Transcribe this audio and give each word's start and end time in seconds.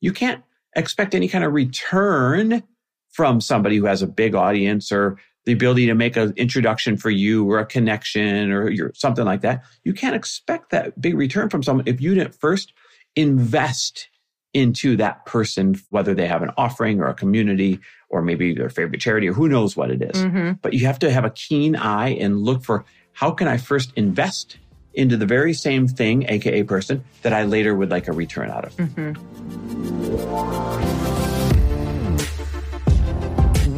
you 0.00 0.12
can't 0.12 0.42
expect 0.76 1.14
any 1.14 1.28
kind 1.28 1.44
of 1.44 1.52
return 1.52 2.62
from 3.10 3.40
somebody 3.40 3.76
who 3.76 3.86
has 3.86 4.02
a 4.02 4.06
big 4.06 4.34
audience 4.34 4.92
or 4.92 5.18
the 5.44 5.52
ability 5.52 5.86
to 5.86 5.94
make 5.94 6.16
an 6.16 6.32
introduction 6.36 6.96
for 6.96 7.10
you 7.10 7.50
or 7.50 7.58
a 7.58 7.66
connection 7.66 8.52
or 8.52 8.70
your, 8.70 8.92
something 8.94 9.24
like 9.24 9.40
that. 9.40 9.64
You 9.84 9.94
can't 9.94 10.14
expect 10.14 10.70
that 10.70 11.00
big 11.00 11.16
return 11.16 11.48
from 11.48 11.62
someone 11.62 11.88
if 11.88 12.00
you 12.00 12.14
didn't 12.14 12.34
first 12.34 12.72
invest 13.16 14.08
into 14.52 14.96
that 14.96 15.24
person, 15.26 15.80
whether 15.90 16.12
they 16.14 16.26
have 16.26 16.42
an 16.42 16.50
offering 16.56 17.00
or 17.00 17.06
a 17.06 17.14
community 17.14 17.78
or 18.08 18.20
maybe 18.20 18.52
their 18.52 18.68
favorite 18.68 19.00
charity 19.00 19.28
or 19.28 19.32
who 19.32 19.48
knows 19.48 19.76
what 19.76 19.90
it 19.90 20.02
is. 20.02 20.22
Mm-hmm. 20.22 20.52
But 20.60 20.74
you 20.74 20.86
have 20.86 20.98
to 21.00 21.10
have 21.10 21.24
a 21.24 21.30
keen 21.30 21.76
eye 21.76 22.10
and 22.10 22.42
look 22.42 22.64
for 22.64 22.84
how 23.12 23.30
can 23.30 23.48
I 23.48 23.56
first 23.56 23.92
invest 23.96 24.58
into 24.94 25.16
the 25.16 25.26
very 25.26 25.54
same 25.54 25.88
thing, 25.88 26.24
aka 26.28 26.62
person, 26.62 27.04
that 27.22 27.32
I 27.32 27.44
later 27.44 27.74
would 27.74 27.90
like 27.90 28.08
a 28.08 28.12
return 28.12 28.50
out 28.50 28.64
of. 28.64 28.76
Mm-hmm. 28.76 30.89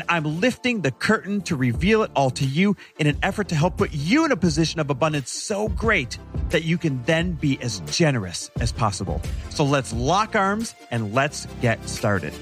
and 0.00 0.08
I'm 0.08 0.40
lifting 0.40 0.80
the 0.80 0.90
curtain 0.90 1.42
to 1.42 1.56
reveal 1.56 2.02
it 2.02 2.10
all 2.16 2.30
to 2.30 2.46
you 2.46 2.74
in 2.98 3.06
an 3.06 3.18
effort 3.22 3.48
to 3.48 3.54
help 3.54 3.76
put 3.76 3.92
you 3.92 4.24
in 4.24 4.32
a 4.32 4.36
position 4.36 4.80
of 4.80 4.88
abundance 4.88 5.30
so 5.30 5.68
great 5.68 6.18
that 6.48 6.64
you 6.64 6.78
can 6.78 7.02
then 7.04 7.32
be 7.32 7.60
as 7.60 7.80
generous 7.80 8.50
as 8.60 8.72
possible. 8.72 9.20
So 9.50 9.64
let's 9.64 9.92
lock 9.92 10.34
arms 10.34 10.74
and 10.90 11.14
let's 11.14 11.46
get 11.60 11.86
started. 11.86 12.32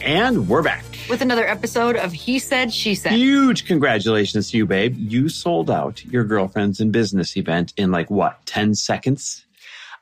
And 0.00 0.48
we're 0.48 0.62
back 0.62 0.84
with 1.08 1.20
another 1.22 1.46
episode 1.46 1.96
of 1.96 2.12
He 2.12 2.38
Said, 2.38 2.72
She 2.72 2.94
Said. 2.94 3.12
Huge 3.12 3.66
congratulations 3.66 4.50
to 4.50 4.58
you, 4.58 4.66
babe. 4.66 4.96
You 4.96 5.28
sold 5.28 5.70
out 5.70 6.04
your 6.04 6.24
Girlfriends 6.24 6.82
& 6.84 6.90
Business 6.90 7.36
event 7.36 7.72
in 7.76 7.90
like 7.90 8.10
what, 8.10 8.44
10 8.46 8.76
seconds? 8.76 9.44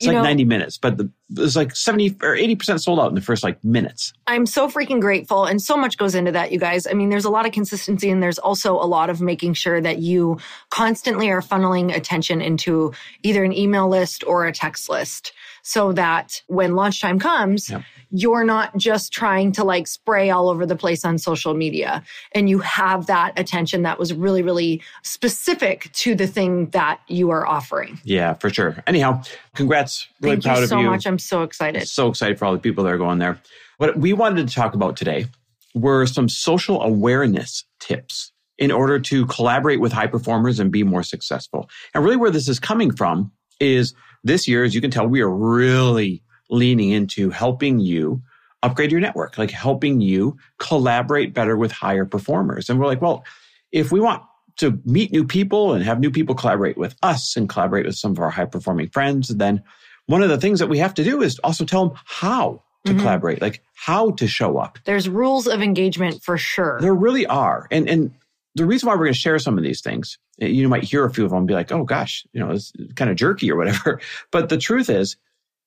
It's 0.01 0.07
you 0.07 0.13
like 0.13 0.23
know, 0.23 0.29
90 0.29 0.45
minutes, 0.47 0.79
but 0.79 0.97
the, 0.97 1.11
it 1.37 1.41
was 1.41 1.57
like 1.57 1.77
70 1.77 2.17
or 2.23 2.35
80% 2.35 2.81
sold 2.81 2.99
out 2.99 3.11
in 3.11 3.15
the 3.15 3.21
first 3.21 3.45
like 3.45 3.63
minutes. 3.63 4.15
I'm 4.27 4.47
so 4.47 4.67
freaking 4.67 4.99
grateful. 4.99 5.45
And 5.45 5.61
so 5.61 5.77
much 5.77 5.99
goes 5.99 6.15
into 6.15 6.33
that, 6.33 6.53
you 6.53 6.59
guys. 6.59 6.87
I 6.87 6.95
mean, 6.95 7.11
there's 7.11 7.27
a 7.27 7.31
lot 7.31 7.45
of 7.45 7.53
consistency 7.53 8.09
and 8.09 8.23
there's 8.23 8.39
also 8.39 8.77
a 8.77 8.89
lot 8.89 9.11
of 9.11 9.21
making 9.21 9.53
sure 9.53 9.79
that 9.79 9.99
you 9.99 10.39
constantly 10.71 11.29
are 11.29 11.43
funneling 11.43 11.95
attention 11.95 12.41
into 12.41 12.95
either 13.23 13.45
an 13.45 13.53
email 13.53 13.91
list 13.91 14.25
or 14.27 14.47
a 14.47 14.53
text 14.53 14.89
list 14.89 15.35
so 15.63 15.93
that 15.93 16.43
when 16.47 16.75
launch 16.75 17.01
time 17.01 17.19
comes, 17.19 17.71
yep 17.71 17.83
you're 18.11 18.45
not 18.45 18.77
just 18.77 19.13
trying 19.13 19.53
to 19.53 19.65
like 19.65 19.87
spray 19.87 20.31
all 20.31 20.49
over 20.49 20.67
the 20.67 20.77
place 20.77 21.05
on 21.05 21.17
social 21.17 21.55
media 21.55 22.03
and 22.33 22.51
you 22.51 22.59
have 22.59 23.07
that 23.07 23.39
attention 23.39 23.83
that 23.83 23.99
was 23.99 24.13
really, 24.13 24.43
really 24.43 24.83
specific 25.03 25.91
to 25.93 26.15
the 26.15 26.27
thing 26.27 26.67
that 26.71 27.01
you 27.09 27.31
are 27.31 27.47
offering. 27.47 28.01
Yeah, 28.05 28.35
for 28.35 28.51
sure. 28.51 28.83
Anyhow, 28.87 29.23
congrats. 29.55 30.09
Really 30.21 30.37
Thank 30.37 30.45
proud 30.45 30.57
you 30.59 30.63
of 30.65 30.69
so 30.69 30.81
you. 30.81 30.91
much. 30.91 31.07
I'm 31.07 31.19
so 31.19 31.43
excited. 31.43 31.89
So 31.89 32.09
excited 32.09 32.39
for 32.39 32.47
all 32.47 32.53
the 32.53 32.59
people 32.59 32.85
that 32.85 32.93
are 32.93 32.99
going 32.99 33.19
there. 33.19 33.41
What 33.79 33.97
we 33.97 34.13
wanted 34.13 34.47
to 34.49 34.55
talk 34.55 34.75
about 34.75 34.97
today 34.97 35.27
were 35.75 36.05
some 36.07 36.29
social 36.29 36.83
awareness 36.83 37.65
tips 37.79 38.33
in 38.59 38.71
order 38.71 38.99
to 38.99 39.25
collaborate 39.27 39.81
with 39.81 39.93
high 39.93 40.09
performers 40.09 40.59
and 40.59 40.71
be 40.71 40.83
more 40.83 41.03
successful. 41.03 41.71
And 41.95 42.05
really 42.05 42.17
where 42.17 42.31
this 42.31 42.49
is 42.49 42.59
coming 42.59 42.91
from 42.91 43.33
is 43.59 43.95
this 44.25 44.47
year, 44.47 44.65
as 44.65 44.75
you 44.75 44.81
can 44.81 44.91
tell, 44.91 45.07
we 45.07 45.21
are 45.21 45.31
really 45.31 46.23
leaning 46.51 46.91
into 46.91 47.31
helping 47.31 47.81
you 47.81 48.23
upgrade 48.63 48.93
your 48.93 49.01
network, 49.01 49.39
like 49.39 49.51
helping 49.51 50.01
you 50.01 50.37
collaborate 50.59 51.33
better 51.33 51.57
with 51.57 51.73
higher 51.73 52.05
performers. 52.05 52.69
And 52.69 52.79
we're 52.79 52.87
like, 52.87 53.01
well, 53.01 53.25
if 53.73 53.91
we 53.91 54.01
want 54.01 54.23
to 54.57 54.79
meet 54.85 55.13
new 55.13 55.25
people 55.25 55.73
and 55.73 55.83
have 55.85 56.01
new 56.01 56.11
people 56.11 56.35
collaborate 56.35 56.77
with 56.77 56.95
us 57.03 57.37
and 57.37 57.49
collaborate 57.49 57.87
with 57.87 57.97
some 57.97 58.13
of 58.13 58.19
our 58.19 58.31
high 58.31 58.45
performing 58.45 58.91
friends, 58.91 59.29
then 59.29 59.63
one 60.07 60.23
of 60.23 60.29
the 60.29 60.39
things 60.39 60.59
that 60.59 60.67
we 60.67 60.79
have 60.79 60.95
to 60.95 61.05
do 61.05 61.23
is 61.23 61.39
also 61.39 61.65
tell 61.65 61.89
them 61.89 61.99
how 62.05 62.63
to 62.85 62.93
mm-hmm. 62.93 63.01
collaborate, 63.01 63.41
like 63.41 63.63
how 63.75 64.11
to 64.13 64.27
show 64.27 64.59
up. 64.59 64.79
There's 64.85 65.09
rules 65.09 65.47
of 65.47 65.63
engagement 65.63 66.23
for 66.23 66.37
sure. 66.37 66.79
There 66.81 66.95
really 66.95 67.27
are. 67.27 67.67
And, 67.71 67.89
and 67.89 68.15
the 68.55 68.67
reason 68.67 68.89
why 68.89 68.95
we're 68.95 69.05
going 69.05 69.13
to 69.13 69.19
share 69.19 69.39
some 69.39 69.57
of 69.57 69.65
these 69.65 69.81
things, 69.81 70.19
eh, 70.41 70.47
you 70.47 70.69
might 70.69 70.85
hear 70.85 71.05
a 71.05 71.13
few 71.13 71.25
of 71.25 71.31
them 71.31 71.39
and 71.39 71.47
be 71.47 71.55
like, 71.55 71.71
oh 71.73 71.85
gosh, 71.85 72.27
you 72.33 72.41
know, 72.41 72.51
it's 72.51 72.73
kind 72.97 73.11
of 73.11 73.17
jerky 73.17 73.51
or 73.51 73.57
whatever. 73.57 74.01
But 74.31 74.49
the 74.49 74.59
truth 74.59 74.91
is, 74.91 75.17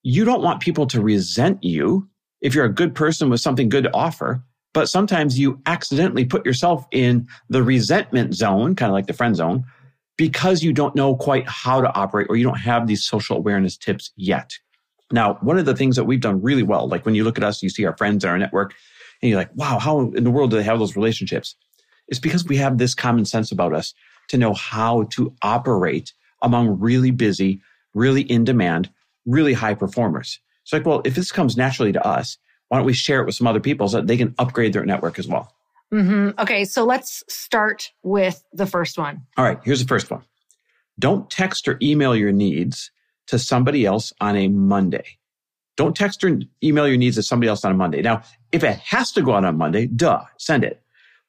you 0.02 0.24
don't 0.24 0.42
want 0.42 0.60
people 0.60 0.86
to 0.88 1.00
resent 1.00 1.64
you 1.64 2.08
if 2.40 2.54
you're 2.54 2.66
a 2.66 2.72
good 2.72 2.94
person 2.94 3.30
with 3.30 3.40
something 3.40 3.68
good 3.68 3.84
to 3.84 3.94
offer. 3.94 4.42
But 4.74 4.88
sometimes 4.88 5.38
you 5.38 5.60
accidentally 5.66 6.24
put 6.24 6.44
yourself 6.44 6.86
in 6.90 7.28
the 7.48 7.62
resentment 7.62 8.34
zone, 8.34 8.74
kind 8.74 8.90
of 8.90 8.94
like 8.94 9.06
the 9.06 9.12
friend 9.12 9.36
zone, 9.36 9.64
because 10.16 10.62
you 10.62 10.72
don't 10.72 10.94
know 10.94 11.16
quite 11.16 11.48
how 11.48 11.80
to 11.80 11.92
operate 11.94 12.26
or 12.28 12.36
you 12.36 12.44
don't 12.44 12.58
have 12.58 12.86
these 12.86 13.04
social 13.04 13.36
awareness 13.36 13.76
tips 13.76 14.10
yet. 14.16 14.52
Now, 15.12 15.34
one 15.42 15.58
of 15.58 15.64
the 15.64 15.76
things 15.76 15.96
that 15.96 16.04
we've 16.04 16.20
done 16.20 16.42
really 16.42 16.62
well, 16.62 16.88
like 16.88 17.06
when 17.06 17.14
you 17.14 17.24
look 17.24 17.38
at 17.38 17.44
us, 17.44 17.62
you 17.62 17.68
see 17.68 17.84
our 17.84 17.96
friends 17.96 18.24
in 18.24 18.30
our 18.30 18.38
network, 18.38 18.74
and 19.22 19.30
you're 19.30 19.38
like, 19.38 19.54
wow, 19.54 19.78
how 19.78 20.10
in 20.10 20.24
the 20.24 20.30
world 20.30 20.50
do 20.50 20.56
they 20.56 20.62
have 20.62 20.78
those 20.78 20.96
relationships? 20.96 21.56
It's 22.08 22.20
because 22.20 22.44
we 22.44 22.56
have 22.58 22.78
this 22.78 22.94
common 22.94 23.24
sense 23.24 23.50
about 23.50 23.74
us 23.74 23.94
to 24.28 24.38
know 24.38 24.54
how 24.54 25.04
to 25.10 25.34
operate 25.42 26.12
among 26.42 26.78
really 26.78 27.10
busy, 27.10 27.60
really 27.94 28.22
in 28.22 28.44
demand, 28.44 28.90
really 29.26 29.52
high 29.54 29.74
performers. 29.74 30.38
It's 30.62 30.72
like, 30.72 30.86
well, 30.86 31.02
if 31.04 31.14
this 31.14 31.32
comes 31.32 31.56
naturally 31.56 31.92
to 31.92 32.06
us, 32.06 32.38
why 32.68 32.78
don't 32.78 32.86
we 32.86 32.92
share 32.92 33.20
it 33.20 33.26
with 33.26 33.34
some 33.34 33.46
other 33.46 33.60
people 33.60 33.88
so 33.88 33.98
that 33.98 34.06
they 34.06 34.16
can 34.16 34.34
upgrade 34.38 34.72
their 34.72 34.84
network 34.84 35.18
as 35.18 35.28
well? 35.28 35.52
Mm-hmm. 35.92 36.40
Okay, 36.40 36.64
so 36.64 36.84
let's 36.84 37.22
start 37.28 37.92
with 38.02 38.42
the 38.52 38.66
first 38.66 38.98
one. 38.98 39.22
All 39.36 39.44
right, 39.44 39.60
here's 39.64 39.80
the 39.80 39.88
first 39.88 40.10
one. 40.10 40.22
Don't 40.98 41.30
text 41.30 41.68
or 41.68 41.78
email 41.82 42.16
your 42.16 42.32
needs 42.32 42.90
to 43.26 43.38
somebody 43.38 43.84
else 43.84 44.12
on 44.20 44.36
a 44.36 44.48
Monday. 44.48 45.18
Don't 45.76 45.96
text 45.96 46.22
or 46.24 46.38
email 46.62 46.86
your 46.86 46.96
needs 46.96 47.16
to 47.16 47.22
somebody 47.22 47.48
else 47.48 47.64
on 47.64 47.72
a 47.72 47.74
Monday. 47.74 48.00
Now, 48.00 48.22
if 48.52 48.62
it 48.62 48.76
has 48.78 49.12
to 49.12 49.22
go 49.22 49.34
out 49.34 49.44
on 49.44 49.58
Monday, 49.58 49.86
duh, 49.86 50.24
send 50.38 50.64
it. 50.64 50.82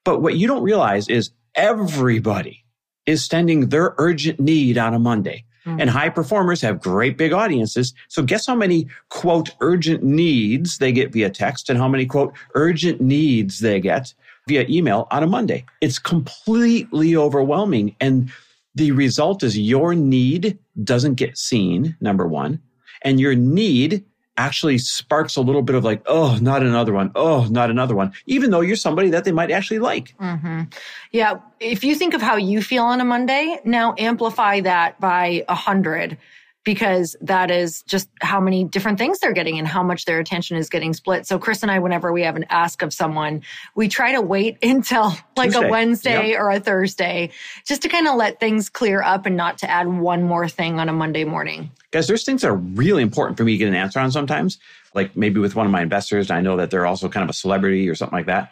But 0.06 0.22
what 0.22 0.38
you 0.38 0.48
don't 0.48 0.64
realize 0.64 1.10
is 1.10 1.32
everybody 1.56 2.64
is 3.06 3.26
sending 3.26 3.70
their 3.70 3.94
urgent 3.98 4.40
need 4.40 4.78
on 4.78 4.94
a 4.94 5.00
Monday. 5.00 5.44
Mm-hmm. 5.66 5.82
And 5.82 5.90
high 5.90 6.10
performers 6.10 6.62
have 6.62 6.80
great 6.80 7.18
big 7.18 7.34
audiences. 7.34 7.94
So 8.08 8.22
guess 8.24 8.46
how 8.46 8.56
many 8.56 8.88
quote 9.10 9.50
urgent 9.62 10.04
needs 10.04 10.78
they 10.78 10.92
get 10.92 11.12
via 11.12 11.30
text 11.30 11.70
and 11.70 11.80
how 11.80 11.88
many 11.88 12.06
quote 12.06 12.34
urgent 12.54 13.02
needs 13.02 13.60
they 13.60 13.80
get 13.80 14.14
via 14.48 14.66
email 14.70 15.08
on 15.10 15.24
a 15.24 15.28
Monday. 15.28 15.66
It's 15.82 15.98
completely 15.98 17.16
overwhelming. 17.16 17.96
And 18.00 18.32
the 18.76 18.92
result 18.92 19.42
is 19.42 19.58
your 19.58 19.96
need 19.96 20.60
doesn't 20.84 21.16
get 21.16 21.38
seen, 21.38 21.98
number 22.00 22.28
one. 22.28 22.62
And 23.02 23.20
your 23.20 23.34
need 23.34 24.04
actually 24.38 24.78
sparks 24.78 25.36
a 25.36 25.42
little 25.42 25.62
bit 25.62 25.76
of 25.76 25.84
like, 25.84 26.02
oh, 26.06 26.38
not 26.42 26.64
another 26.64 26.94
one. 26.94 27.12
Oh, 27.16 27.48
not 27.50 27.70
another 27.70 27.96
one. 27.96 28.14
Even 28.26 28.52
though 28.52 28.62
you're 28.62 28.76
somebody 28.76 29.10
that 29.10 29.24
they 29.24 29.32
might 29.32 29.52
actually 29.52 29.80
like. 29.80 30.16
Mm-hmm. 30.18 30.64
Yeah. 31.12 31.40
If 31.60 31.84
you 31.84 31.96
think 31.96 32.14
of 32.14 32.22
how 32.22 32.36
you 32.36 32.62
feel 32.62 32.84
on 32.84 33.02
a 33.02 33.06
Monday, 33.06 33.60
now 33.64 33.96
amplify 33.98 34.60
that 34.62 35.00
by 35.00 35.46
a 35.48 35.56
hundred 35.56 36.18
because 36.66 37.16
that 37.22 37.52
is 37.52 37.84
just 37.84 38.10
how 38.22 38.42
many 38.42 38.66
different 38.66 38.98
things 38.98 39.20
they're 39.20 39.32
getting 39.32 39.58
and 39.58 39.68
how 39.68 39.84
much 39.84 40.06
their 40.06 40.20
attention 40.20 40.58
is 40.58 40.68
getting 40.68 40.94
split. 40.94 41.26
So 41.26 41.40
Chris 41.40 41.62
and 41.62 41.72
I, 41.72 41.80
whenever 41.80 42.12
we 42.12 42.24
have 42.24 42.36
an 42.36 42.46
ask 42.50 42.82
of 42.82 42.92
someone, 42.92 43.44
we 43.76 43.88
try 43.88 44.12
to 44.14 44.22
wait 44.22 44.58
until 44.64 45.14
like 45.38 45.52
Tuesday. 45.52 45.68
a 45.68 45.70
Wednesday 45.70 46.30
yep. 46.32 46.40
or 46.42 46.50
a 46.52 46.60
Thursday 46.60 47.30
just 47.66 47.84
to 47.84 47.88
kind 47.88 48.08
of 48.08 48.16
let 48.16 48.40
things 48.40 48.68
clear 48.68 49.02
up 49.02 49.26
and 49.26 49.38
not 49.38 49.60
to 49.60 49.70
add 49.70 49.88
one 49.88 50.24
more 50.24 50.50
thing 50.50 50.80
on 50.80 50.90
a 50.90 50.94
Monday 50.94 51.24
morning. 51.24 51.70
Guys, 51.92 52.08
there's 52.08 52.26
things 52.26 52.42
that 52.42 52.50
are 52.50 52.56
really 52.56 53.04
important 53.04 53.38
for 53.38 53.44
me 53.44 53.54
to 53.54 53.58
get 53.60 53.68
an 53.68 53.76
answer 53.76 54.00
on 54.00 54.12
sometimes, 54.12 54.58
like 54.96 55.16
maybe 55.16 55.40
with 55.40 55.56
one 55.56 55.68
of 55.68 55.72
my 55.72 55.84
investors. 55.84 56.32
I 56.32 56.42
know 56.42 56.58
that 56.58 56.72
they're 56.72 56.88
also 56.88 57.08
kind 57.08 57.24
of 57.24 57.30
a 57.30 57.34
celebrity 57.34 57.88
or 57.88 57.96
something 57.96 58.18
like 58.18 58.26
that. 58.26 58.52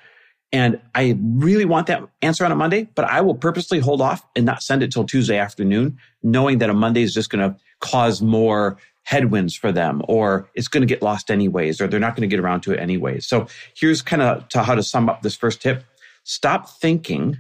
And 0.54 0.80
I 0.94 1.18
really 1.20 1.66
want 1.66 1.88
that 1.88 2.08
answer 2.22 2.46
on 2.46 2.52
a 2.52 2.56
Monday, 2.56 2.88
but 2.94 3.06
I 3.06 3.22
will 3.22 3.34
purposely 3.34 3.80
hold 3.80 4.02
off 4.02 4.24
and 4.36 4.46
not 4.46 4.62
send 4.62 4.84
it 4.84 4.92
till 4.92 5.04
Tuesday 5.04 5.40
afternoon, 5.40 5.98
knowing 6.22 6.60
that 6.60 6.70
a 6.70 6.76
Monday 6.76 7.02
is 7.02 7.12
just 7.12 7.32
going 7.32 7.50
to 7.50 7.60
cause 7.82 8.22
more 8.22 8.78
headwinds 9.02 9.56
for 9.56 9.72
them 9.72 10.02
or 10.08 10.48
it's 10.54 10.68
going 10.68 10.82
to 10.82 10.88
get 10.88 11.02
lost 11.02 11.32
anyways 11.32 11.82
or 11.82 11.88
they're 11.88 12.00
not 12.00 12.16
going 12.16 12.22
to 12.22 12.34
get 12.34 12.40
around 12.40 12.62
to 12.62 12.72
it 12.72 12.80
anyways. 12.80 13.26
So 13.26 13.48
here's 13.76 14.04
kind 14.04 14.22
of 14.22 14.48
to 14.50 14.64
how 14.64 14.76
to 14.76 14.84
sum 14.84 15.10
up 15.10 15.24
this 15.24 15.36
first 15.36 15.60
tip. 15.60 15.84
Stop 16.24 16.70
thinking 16.70 17.40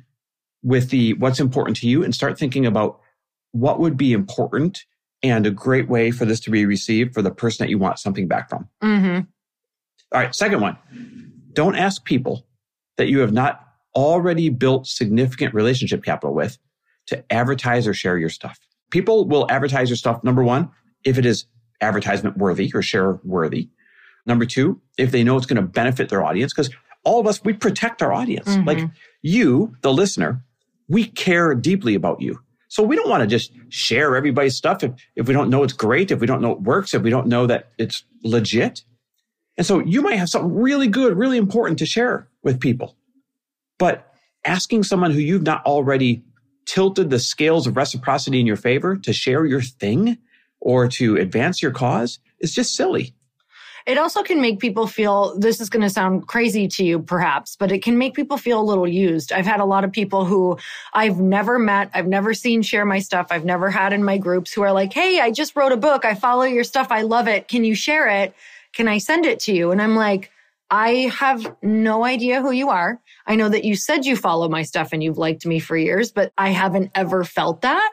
with 0.63 0.89
the 0.89 1.13
what's 1.13 1.39
important 1.39 1.77
to 1.77 1.88
you 1.88 2.04
and 2.04 2.16
start 2.16 2.38
thinking 2.38 2.66
about 2.66 3.00
what 3.51 3.80
would 3.80 3.95
be 3.95 4.12
important 4.12 4.86
and 5.21 5.45
a 5.45 5.51
great 5.51 5.88
way 5.88 6.09
for 6.09 6.25
this 6.25 6.39
to 6.42 6.50
be 6.50 6.66
received 6.66 7.13
for 7.13 7.21
the 7.21 7.31
person 7.31 7.63
that 7.63 7.69
you 7.69 7.77
want 7.77 8.00
something 8.00 8.27
back 8.27 8.50
from. 8.50 8.68
Mm-hmm. 8.81 9.21
All 10.12 10.21
right, 10.21 10.33
second 10.33 10.62
one. 10.62 10.77
Don't 11.54 11.75
ask 11.75 12.04
people 12.04 12.45
that 12.98 13.07
you 13.10 13.19
have 13.19 13.34
not 13.34 13.60
already 13.95 14.50
built 14.50 14.88
significant 14.88 15.54
relationship 15.54 16.04
capital 16.04 16.34
with 16.34 16.57
to 17.07 17.24
advertise 17.31 17.88
or 17.88 17.94
share 17.94 18.18
your 18.18 18.30
stuff. 18.30 18.60
People 18.92 19.28
will 19.28 19.50
advertise 19.50 19.90
your 19.90 19.98
stuff, 19.98 20.24
number 20.24 20.44
one, 20.44 20.69
if 21.04 21.18
it 21.18 21.25
is 21.25 21.45
advertisement 21.81 22.38
worthy 22.38 22.72
or 22.74 22.81
share 22.81 23.19
worthy. 23.24 23.69
Number 24.25 24.45
two, 24.45 24.81
if 24.98 25.12
they 25.12 25.24
know 25.24 25.36
it's 25.36 25.45
going 25.45 25.62
to 25.62 25.68
benefit 25.68 26.10
their 26.10 26.24
audience, 26.24 26.54
because 26.54 26.69
all 27.04 27.19
of 27.19 27.28
us, 27.28 27.44
we 27.44 27.51
protect 27.54 28.01
our 28.01 28.13
audience. 28.13 28.48
Mhm. 28.48 28.66
Like 28.66 28.90
you, 29.22 29.75
the 29.81 29.92
listener, 29.92 30.44
we 30.88 31.06
care 31.06 31.54
deeply 31.54 31.95
about 31.95 32.22
you. 32.22 32.40
So 32.69 32.81
we 32.81 32.95
don't 32.95 33.10
want 33.10 33.22
to 33.22 33.28
just 33.28 33.51
share 33.69 34.16
everybody's 34.16 34.56
stuff 34.56 34.84
if, 34.84 34.92
if 35.16 35.28
we 35.28 35.34
don't 35.34 35.50
know 35.50 35.63
it's 35.63 35.74
great, 35.74 36.12
if 36.12 36.19
we 36.19 36.28
don't 36.28 36.42
know 36.42 36.51
it 36.51 36.62
works, 36.62 36.94
if 36.94 37.01
we 37.01 37.10
don't 37.10 37.28
know 37.28 37.45
that 37.48 37.69
it's 37.78 38.04
legit. 38.24 38.84
And 39.57 39.68
so 39.68 39.80
you 39.80 40.01
might 40.01 40.16
have 40.16 40.30
something 40.30 40.56
really 40.56 40.88
good, 40.88 41.18
really 41.18 41.38
important 41.38 41.78
to 41.80 41.86
share 41.86 42.30
with 42.44 42.60
people. 42.60 42.95
But 43.80 44.13
asking 44.45 44.84
someone 44.84 45.12
who 45.12 45.19
you've 45.19 45.44
not 45.44 45.66
already 45.66 46.24
tilted 46.66 47.10
the 47.10 47.19
scales 47.19 47.68
of 47.68 47.75
reciprocity 47.75 48.40
in 48.40 48.45
your 48.45 48.56
favor 48.56 48.95
to 48.98 49.13
share 49.13 49.45
your 49.45 49.62
thing 49.62 50.18
or 50.60 50.88
to 50.88 51.18
advance 51.18 51.62
your 51.62 51.72
cause 51.72 52.19
is 52.40 52.54
just 52.54 52.75
silly. 52.75 53.13
It 53.86 53.98
also 53.98 54.24
can 54.24 54.40
make 54.40 54.60
people 54.60 54.88
feel 54.88 55.38
this 55.38 55.60
is 55.60 55.69
going 55.69 55.81
to 55.81 55.90
sound 55.90 56.28
crazy 56.28 56.69
to 56.69 56.86
you, 56.86 57.00
perhaps, 57.00 57.57
but 57.57 57.69
it 57.69 57.84
can 57.84 57.98
make 57.98 58.13
people 58.13 58.38
feel 58.38 58.62
a 58.62 58.63
little 58.63 58.88
used. 58.88 59.34
I've 59.34 59.45
had 59.45 59.60
a 59.60 59.66
lot 59.66 59.84
of 59.84 59.92
people 59.92 60.24
who 60.24 60.57
I've 60.94 61.19
never 61.19 61.60
met, 61.60 61.90
I've 61.94 62.07
never 62.07 62.34
seen 62.34 62.62
share 62.62 62.86
my 62.86 63.00
stuff, 63.00 63.28
I've 63.30 63.44
never 63.44 63.69
had 63.69 63.92
in 63.92 64.04
my 64.04 64.18
groups 64.18 64.54
who 64.54 64.62
are 64.62 64.72
like, 64.72 64.94
Hey, 64.94 65.19
I 65.19 65.31
just 65.31 65.56
wrote 65.57 65.74
a 65.74 65.78
book. 65.78 66.06
I 66.06 66.13
follow 66.13 66.44
your 66.44 66.63
stuff. 66.63 66.88
I 66.92 67.01
love 67.01 67.28
it. 67.28 67.50
Can 67.50 67.66
you 67.66 67.75
share 67.75 68.07
it? 68.07 68.34
Can 68.72 68.88
I 68.88 69.00
send 69.00 69.25
it 69.25 69.42
to 69.42 69.54
you? 69.54 69.72
And 69.72 69.81
I'm 69.81 69.95
like, 69.95 70.31
I 70.74 71.12
have 71.20 71.56
no 71.62 72.04
idea 72.04 72.42
who 72.42 72.50
you 72.50 72.72
are. 72.72 73.00
I 73.28 73.36
know 73.36 73.48
that 73.48 73.64
you 73.64 73.75
said 73.75 74.08
you 74.08 74.16
follow 74.18 74.50
my 74.50 74.64
stuff 74.64 74.90
and 74.92 75.04
you've 75.04 75.20
liked 75.20 75.46
me 75.46 75.60
for 75.60 75.78
years, 75.78 76.12
but 76.12 76.34
I 76.36 76.50
haven't 76.50 76.90
ever 76.96 77.24
felt 77.24 77.62
that. 77.62 77.92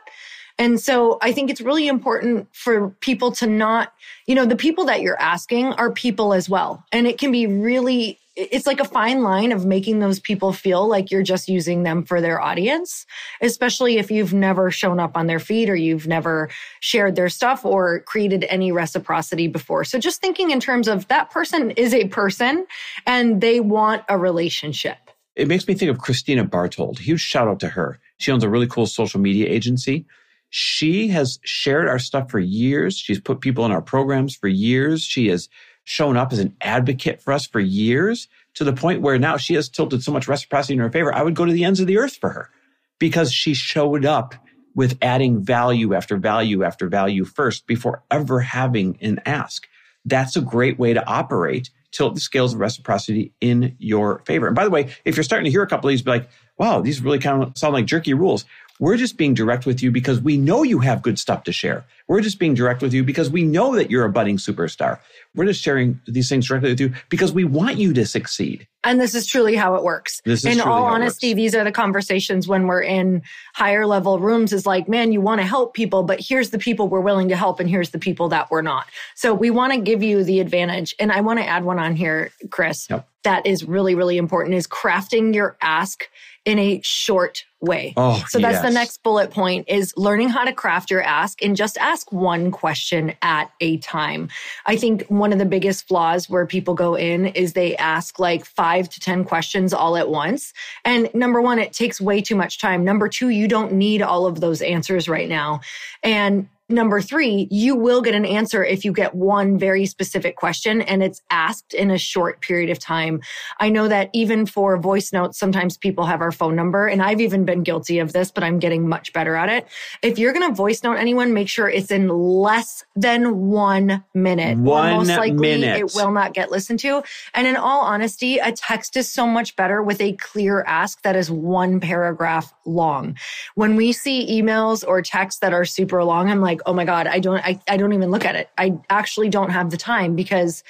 And 0.60 0.78
so 0.78 1.16
I 1.22 1.32
think 1.32 1.48
it's 1.48 1.62
really 1.62 1.88
important 1.88 2.46
for 2.54 2.90
people 3.00 3.32
to 3.32 3.46
not, 3.46 3.94
you 4.26 4.34
know, 4.34 4.44
the 4.44 4.56
people 4.56 4.84
that 4.84 5.00
you're 5.00 5.18
asking 5.18 5.72
are 5.72 5.90
people 5.90 6.34
as 6.34 6.50
well. 6.50 6.84
And 6.92 7.06
it 7.06 7.16
can 7.16 7.32
be 7.32 7.46
really, 7.46 8.18
it's 8.36 8.66
like 8.66 8.78
a 8.78 8.84
fine 8.84 9.22
line 9.22 9.52
of 9.52 9.64
making 9.64 10.00
those 10.00 10.20
people 10.20 10.52
feel 10.52 10.86
like 10.86 11.10
you're 11.10 11.22
just 11.22 11.48
using 11.48 11.82
them 11.82 12.04
for 12.04 12.20
their 12.20 12.42
audience, 12.42 13.06
especially 13.40 13.96
if 13.96 14.10
you've 14.10 14.34
never 14.34 14.70
shown 14.70 15.00
up 15.00 15.16
on 15.16 15.28
their 15.28 15.38
feed 15.38 15.70
or 15.70 15.76
you've 15.76 16.06
never 16.06 16.50
shared 16.80 17.16
their 17.16 17.30
stuff 17.30 17.64
or 17.64 18.00
created 18.00 18.44
any 18.50 18.70
reciprocity 18.70 19.48
before. 19.48 19.84
So 19.84 19.98
just 19.98 20.20
thinking 20.20 20.50
in 20.50 20.60
terms 20.60 20.88
of 20.88 21.08
that 21.08 21.30
person 21.30 21.70
is 21.70 21.94
a 21.94 22.08
person 22.08 22.66
and 23.06 23.40
they 23.40 23.60
want 23.60 24.04
a 24.10 24.18
relationship. 24.18 24.98
It 25.36 25.48
makes 25.48 25.66
me 25.66 25.72
think 25.72 25.90
of 25.90 26.00
Christina 26.00 26.44
Bartold. 26.44 26.98
Huge 26.98 27.22
shout 27.22 27.48
out 27.48 27.60
to 27.60 27.68
her. 27.68 27.98
She 28.18 28.30
owns 28.30 28.44
a 28.44 28.50
really 28.50 28.66
cool 28.66 28.84
social 28.84 29.20
media 29.20 29.48
agency. 29.48 30.04
She 30.50 31.08
has 31.08 31.38
shared 31.44 31.88
our 31.88 31.98
stuff 31.98 32.30
for 32.30 32.40
years. 32.40 32.96
She's 32.96 33.20
put 33.20 33.40
people 33.40 33.64
in 33.64 33.72
our 33.72 33.82
programs 33.82 34.34
for 34.34 34.48
years. 34.48 35.02
She 35.02 35.28
has 35.28 35.48
shown 35.84 36.16
up 36.16 36.32
as 36.32 36.38
an 36.38 36.54
advocate 36.60 37.22
for 37.22 37.32
us 37.32 37.46
for 37.46 37.60
years 37.60 38.28
to 38.54 38.64
the 38.64 38.72
point 38.72 39.00
where 39.00 39.18
now 39.18 39.36
she 39.36 39.54
has 39.54 39.68
tilted 39.68 40.02
so 40.02 40.12
much 40.12 40.28
reciprocity 40.28 40.74
in 40.74 40.80
her 40.80 40.90
favor. 40.90 41.14
I 41.14 41.22
would 41.22 41.34
go 41.34 41.44
to 41.44 41.52
the 41.52 41.64
ends 41.64 41.80
of 41.80 41.86
the 41.86 41.98
earth 41.98 42.16
for 42.16 42.30
her 42.30 42.50
because 42.98 43.32
she 43.32 43.54
showed 43.54 44.04
up 44.04 44.34
with 44.74 44.98
adding 45.02 45.42
value 45.42 45.94
after 45.94 46.16
value 46.16 46.62
after 46.62 46.88
value 46.88 47.24
first 47.24 47.66
before 47.66 48.02
ever 48.10 48.40
having 48.40 48.98
an 49.00 49.20
ask. 49.26 49.68
That's 50.04 50.36
a 50.36 50.40
great 50.40 50.78
way 50.78 50.94
to 50.94 51.06
operate. 51.06 51.70
Tilt 51.92 52.14
the 52.14 52.20
scales 52.20 52.54
of 52.54 52.60
reciprocity 52.60 53.32
in 53.40 53.74
your 53.78 54.20
favor. 54.20 54.46
And 54.46 54.54
by 54.54 54.64
the 54.64 54.70
way, 54.70 54.94
if 55.04 55.16
you're 55.16 55.24
starting 55.24 55.44
to 55.44 55.50
hear 55.50 55.62
a 55.62 55.66
couple 55.66 55.88
of 55.88 55.92
these, 55.92 56.02
be 56.02 56.12
like, 56.12 56.28
wow, 56.56 56.80
these 56.80 57.00
really 57.00 57.18
kind 57.18 57.42
of 57.42 57.58
sound 57.58 57.74
like 57.74 57.86
jerky 57.86 58.14
rules. 58.14 58.44
We're 58.80 58.96
just 58.96 59.18
being 59.18 59.34
direct 59.34 59.66
with 59.66 59.82
you 59.82 59.90
because 59.90 60.20
we 60.22 60.38
know 60.38 60.62
you 60.62 60.78
have 60.78 61.02
good 61.02 61.18
stuff 61.18 61.44
to 61.44 61.52
share. 61.52 61.84
We're 62.08 62.22
just 62.22 62.38
being 62.38 62.54
direct 62.54 62.80
with 62.80 62.94
you 62.94 63.04
because 63.04 63.28
we 63.28 63.42
know 63.44 63.76
that 63.76 63.90
you're 63.90 64.06
a 64.06 64.10
budding 64.10 64.38
superstar. 64.38 64.98
We're 65.36 65.44
just 65.44 65.60
sharing 65.62 66.00
these 66.06 66.30
things 66.30 66.48
directly 66.48 66.70
with 66.70 66.80
you 66.80 66.94
because 67.10 67.30
we 67.30 67.44
want 67.44 67.76
you 67.76 67.92
to 67.92 68.06
succeed. 68.06 68.66
And 68.82 68.98
this 68.98 69.14
is 69.14 69.26
truly 69.26 69.54
how 69.54 69.74
it 69.74 69.82
works. 69.84 70.22
This 70.24 70.46
is 70.46 70.56
in 70.56 70.60
all 70.62 70.84
honesty, 70.86 71.34
these 71.34 71.54
are 71.54 71.62
the 71.62 71.70
conversations 71.70 72.48
when 72.48 72.66
we're 72.66 72.80
in 72.80 73.20
higher 73.54 73.86
level 73.86 74.18
rooms 74.18 74.54
is 74.54 74.64
like, 74.64 74.88
man, 74.88 75.12
you 75.12 75.20
want 75.20 75.42
to 75.42 75.46
help 75.46 75.74
people, 75.74 76.02
but 76.02 76.18
here's 76.18 76.48
the 76.48 76.58
people 76.58 76.88
we're 76.88 77.00
willing 77.02 77.28
to 77.28 77.36
help 77.36 77.60
and 77.60 77.68
here's 77.68 77.90
the 77.90 77.98
people 77.98 78.30
that 78.30 78.50
we're 78.50 78.62
not. 78.62 78.86
So 79.14 79.34
we 79.34 79.50
want 79.50 79.74
to 79.74 79.78
give 79.78 80.02
you 80.02 80.24
the 80.24 80.40
advantage. 80.40 80.94
And 80.98 81.12
I 81.12 81.20
want 81.20 81.38
to 81.38 81.44
add 81.46 81.64
one 81.64 81.78
on 81.78 81.94
here, 81.94 82.30
Chris, 82.48 82.86
Yep. 82.88 83.06
that 83.24 83.44
is 83.46 83.62
really, 83.62 83.94
really 83.94 84.16
important 84.16 84.54
is 84.54 84.66
crafting 84.66 85.34
your 85.34 85.58
ask 85.60 86.04
in 86.44 86.58
a 86.58 86.80
short 86.82 87.44
way. 87.60 87.92
Oh, 87.96 88.24
So 88.28 88.38
that's 88.38 88.62
the 88.62 88.70
next 88.70 89.02
bullet 89.02 89.30
point 89.30 89.68
is 89.68 89.92
learning 89.96 90.30
how 90.30 90.44
to 90.44 90.52
craft 90.52 90.90
your 90.90 91.02
ask 91.02 91.42
and 91.42 91.54
just 91.54 91.76
ask 91.76 92.10
one 92.10 92.50
question 92.50 93.14
at 93.20 93.50
a 93.60 93.76
time. 93.78 94.30
I 94.64 94.76
think 94.76 95.04
one 95.08 95.32
of 95.32 95.38
the 95.38 95.44
biggest 95.44 95.86
flaws 95.86 96.30
where 96.30 96.46
people 96.46 96.72
go 96.72 96.94
in 96.94 97.26
is 97.26 97.52
they 97.52 97.76
ask 97.76 98.18
like 98.18 98.46
five 98.46 98.88
to 98.88 99.00
10 99.00 99.24
questions 99.24 99.74
all 99.74 99.96
at 99.96 100.08
once. 100.08 100.54
And 100.84 101.10
number 101.12 101.42
one, 101.42 101.58
it 101.58 101.74
takes 101.74 102.00
way 102.00 102.22
too 102.22 102.36
much 102.36 102.58
time. 102.58 102.84
Number 102.84 103.08
two, 103.08 103.28
you 103.28 103.46
don't 103.46 103.72
need 103.72 104.00
all 104.00 104.26
of 104.26 104.40
those 104.40 104.62
answers 104.62 105.08
right 105.08 105.28
now. 105.28 105.60
And 106.02 106.48
Number 106.70 107.00
three, 107.00 107.48
you 107.50 107.74
will 107.74 108.00
get 108.00 108.14
an 108.14 108.24
answer 108.24 108.64
if 108.64 108.84
you 108.84 108.92
get 108.92 109.12
one 109.12 109.58
very 109.58 109.86
specific 109.86 110.36
question 110.36 110.80
and 110.82 111.02
it's 111.02 111.20
asked 111.28 111.74
in 111.74 111.90
a 111.90 111.98
short 111.98 112.40
period 112.40 112.70
of 112.70 112.78
time. 112.78 113.20
I 113.58 113.70
know 113.70 113.88
that 113.88 114.08
even 114.12 114.46
for 114.46 114.76
voice 114.78 115.12
notes, 115.12 115.36
sometimes 115.36 115.76
people 115.76 116.06
have 116.06 116.20
our 116.20 116.30
phone 116.30 116.54
number 116.54 116.86
and 116.86 117.02
I've 117.02 117.20
even 117.20 117.44
been 117.44 117.64
guilty 117.64 117.98
of 117.98 118.12
this, 118.12 118.30
but 118.30 118.44
I'm 118.44 118.60
getting 118.60 118.88
much 118.88 119.12
better 119.12 119.34
at 119.34 119.48
it. 119.48 119.66
If 120.00 120.16
you're 120.16 120.32
going 120.32 120.48
to 120.48 120.54
voice 120.54 120.84
note 120.84 120.94
anyone, 120.94 121.34
make 121.34 121.48
sure 121.48 121.68
it's 121.68 121.90
in 121.90 122.08
less 122.08 122.84
than 122.94 123.48
one 123.48 124.04
minute. 124.14 124.56
One 124.58 124.92
most 124.92 125.08
likely 125.08 125.32
minute. 125.32 125.76
it 125.76 125.92
will 125.96 126.12
not 126.12 126.34
get 126.34 126.52
listened 126.52 126.78
to. 126.80 127.02
And 127.34 127.48
in 127.48 127.56
all 127.56 127.80
honesty, 127.80 128.38
a 128.38 128.52
text 128.52 128.96
is 128.96 129.08
so 129.08 129.26
much 129.26 129.56
better 129.56 129.82
with 129.82 130.00
a 130.00 130.12
clear 130.12 130.62
ask 130.68 131.02
that 131.02 131.16
is 131.16 131.32
one 131.32 131.80
paragraph 131.80 132.54
long. 132.64 133.16
When 133.56 133.74
we 133.74 133.92
see 133.92 134.40
emails 134.40 134.86
or 134.86 135.02
texts 135.02 135.40
that 135.40 135.52
are 135.52 135.64
super 135.64 136.04
long, 136.04 136.30
I'm 136.30 136.40
like, 136.40 136.59
oh 136.66 136.72
my 136.72 136.84
God, 136.84 137.06
I 137.06 137.20
don't, 137.20 137.44
I, 137.44 137.60
I 137.68 137.76
don't 137.76 137.92
even 137.92 138.10
look 138.10 138.24
at 138.24 138.36
it. 138.36 138.50
I 138.58 138.78
actually 138.88 139.28
don't 139.28 139.50
have 139.50 139.70
the 139.70 139.76
time 139.76 140.16
because 140.16 140.62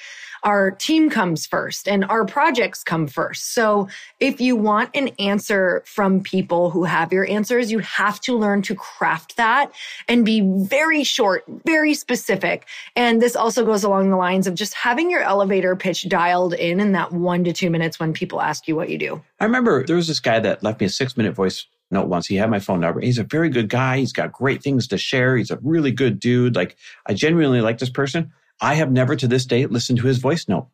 our 0.43 0.71
team 0.71 1.09
comes 1.09 1.45
first 1.45 1.87
and 1.87 2.03
our 2.05 2.25
projects 2.25 2.83
come 2.83 3.07
first. 3.07 3.53
So 3.53 3.87
if 4.19 4.41
you 4.41 4.55
want 4.55 4.89
an 4.95 5.09
answer 5.19 5.83
from 5.85 6.21
people 6.21 6.71
who 6.71 6.83
have 6.83 7.13
your 7.13 7.27
answers, 7.27 7.71
you 7.71 7.79
have 7.79 8.19
to 8.21 8.37
learn 8.37 8.61
to 8.63 8.75
craft 8.75 9.37
that 9.37 9.71
and 10.07 10.25
be 10.25 10.41
very 10.41 11.03
short, 11.03 11.43
very 11.65 11.93
specific. 11.93 12.65
And 12.95 13.21
this 13.21 13.35
also 13.35 13.65
goes 13.65 13.83
along 13.83 14.09
the 14.09 14.17
lines 14.17 14.47
of 14.47 14.55
just 14.55 14.73
having 14.73 15.11
your 15.11 15.21
elevator 15.21 15.75
pitch 15.75 16.09
dialed 16.09 16.53
in 16.53 16.79
in 16.79 16.91
that 16.93 17.11
one 17.11 17.43
to 17.43 17.53
two 17.53 17.69
minutes 17.69 17.99
when 17.99 18.13
people 18.13 18.41
ask 18.41 18.67
you 18.67 18.75
what 18.75 18.89
you 18.89 18.97
do. 18.97 19.21
I 19.39 19.45
remember 19.45 19.85
there 19.85 19.95
was 19.95 20.07
this 20.07 20.19
guy 20.19 20.39
that 20.39 20.63
left 20.63 20.79
me 20.79 20.87
a 20.87 20.89
six 20.89 21.15
minute 21.15 21.33
voice 21.33 21.65
note 21.91 22.07
once. 22.07 22.27
He 22.27 22.35
had 22.35 22.49
my 22.49 22.59
phone 22.59 22.79
number. 22.79 23.01
He's 23.01 23.17
a 23.17 23.23
very 23.23 23.49
good 23.49 23.69
guy. 23.69 23.97
He's 23.97 24.13
got 24.13 24.31
great 24.31 24.63
things 24.63 24.87
to 24.87 24.97
share. 24.97 25.37
He's 25.37 25.51
a 25.51 25.59
really 25.61 25.91
good 25.91 26.19
dude. 26.19 26.55
Like 26.55 26.77
I 27.05 27.13
genuinely 27.13 27.61
like 27.61 27.77
this 27.77 27.89
person. 27.89 28.31
I 28.61 28.75
have 28.75 28.91
never 28.91 29.15
to 29.15 29.27
this 29.27 29.45
day 29.45 29.65
listened 29.65 29.99
to 29.99 30.07
his 30.07 30.19
voice 30.19 30.47
note. 30.47 30.67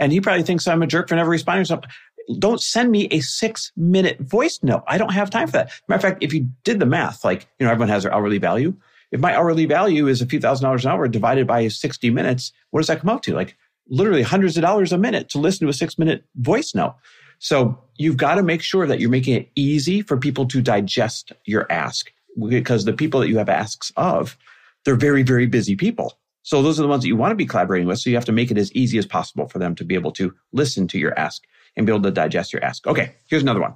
And 0.00 0.12
he 0.12 0.20
probably 0.20 0.42
thinks 0.42 0.66
I'm 0.66 0.82
a 0.82 0.86
jerk 0.86 1.08
for 1.08 1.14
never 1.14 1.30
responding 1.30 1.64
to 1.64 1.68
something. 1.68 1.90
Don't 2.38 2.60
send 2.60 2.90
me 2.90 3.06
a 3.10 3.20
six 3.20 3.70
minute 3.76 4.18
voice 4.20 4.58
note. 4.62 4.82
I 4.88 4.98
don't 4.98 5.12
have 5.12 5.30
time 5.30 5.46
for 5.46 5.52
that. 5.52 5.70
Matter 5.88 5.96
of 5.96 6.02
fact, 6.02 6.22
if 6.22 6.32
you 6.32 6.48
did 6.64 6.80
the 6.80 6.86
math, 6.86 7.24
like, 7.24 7.46
you 7.58 7.66
know, 7.66 7.72
everyone 7.72 7.90
has 7.90 8.02
their 8.02 8.14
hourly 8.14 8.38
value. 8.38 8.74
If 9.12 9.20
my 9.20 9.36
hourly 9.36 9.66
value 9.66 10.08
is 10.08 10.22
a 10.22 10.26
few 10.26 10.40
thousand 10.40 10.64
dollars 10.64 10.84
an 10.84 10.90
hour 10.90 11.06
divided 11.06 11.46
by 11.46 11.68
60 11.68 12.10
minutes, 12.10 12.52
what 12.70 12.80
does 12.80 12.88
that 12.88 13.00
come 13.00 13.10
out 13.10 13.22
to? 13.24 13.34
Like 13.34 13.56
literally 13.88 14.22
hundreds 14.22 14.56
of 14.56 14.62
dollars 14.62 14.92
a 14.92 14.98
minute 14.98 15.28
to 15.30 15.38
listen 15.38 15.66
to 15.66 15.70
a 15.70 15.74
six 15.74 15.98
minute 15.98 16.24
voice 16.36 16.74
note. 16.74 16.96
So 17.44 17.78
you've 17.98 18.16
got 18.16 18.36
to 18.36 18.42
make 18.42 18.62
sure 18.62 18.86
that 18.86 19.00
you're 19.00 19.10
making 19.10 19.36
it 19.36 19.50
easy 19.54 20.00
for 20.00 20.16
people 20.16 20.46
to 20.46 20.62
digest 20.62 21.30
your 21.44 21.70
ask 21.70 22.10
because 22.48 22.86
the 22.86 22.94
people 22.94 23.20
that 23.20 23.28
you 23.28 23.36
have 23.36 23.50
asks 23.50 23.92
of, 23.98 24.38
they're 24.86 24.96
very, 24.96 25.22
very 25.22 25.44
busy 25.44 25.76
people. 25.76 26.18
So 26.40 26.62
those 26.62 26.80
are 26.80 26.82
the 26.82 26.88
ones 26.88 27.02
that 27.02 27.08
you 27.08 27.16
want 27.16 27.32
to 27.32 27.36
be 27.36 27.44
collaborating 27.44 27.86
with. 27.86 27.98
So 27.98 28.08
you 28.08 28.16
have 28.16 28.24
to 28.24 28.32
make 28.32 28.50
it 28.50 28.56
as 28.56 28.72
easy 28.72 28.96
as 28.96 29.04
possible 29.04 29.46
for 29.46 29.58
them 29.58 29.74
to 29.74 29.84
be 29.84 29.94
able 29.94 30.10
to 30.12 30.32
listen 30.54 30.88
to 30.88 30.98
your 30.98 31.18
ask 31.18 31.44
and 31.76 31.84
be 31.84 31.92
able 31.92 32.04
to 32.04 32.10
digest 32.10 32.50
your 32.50 32.64
ask. 32.64 32.86
Okay. 32.86 33.14
Here's 33.28 33.42
another 33.42 33.60
one. 33.60 33.74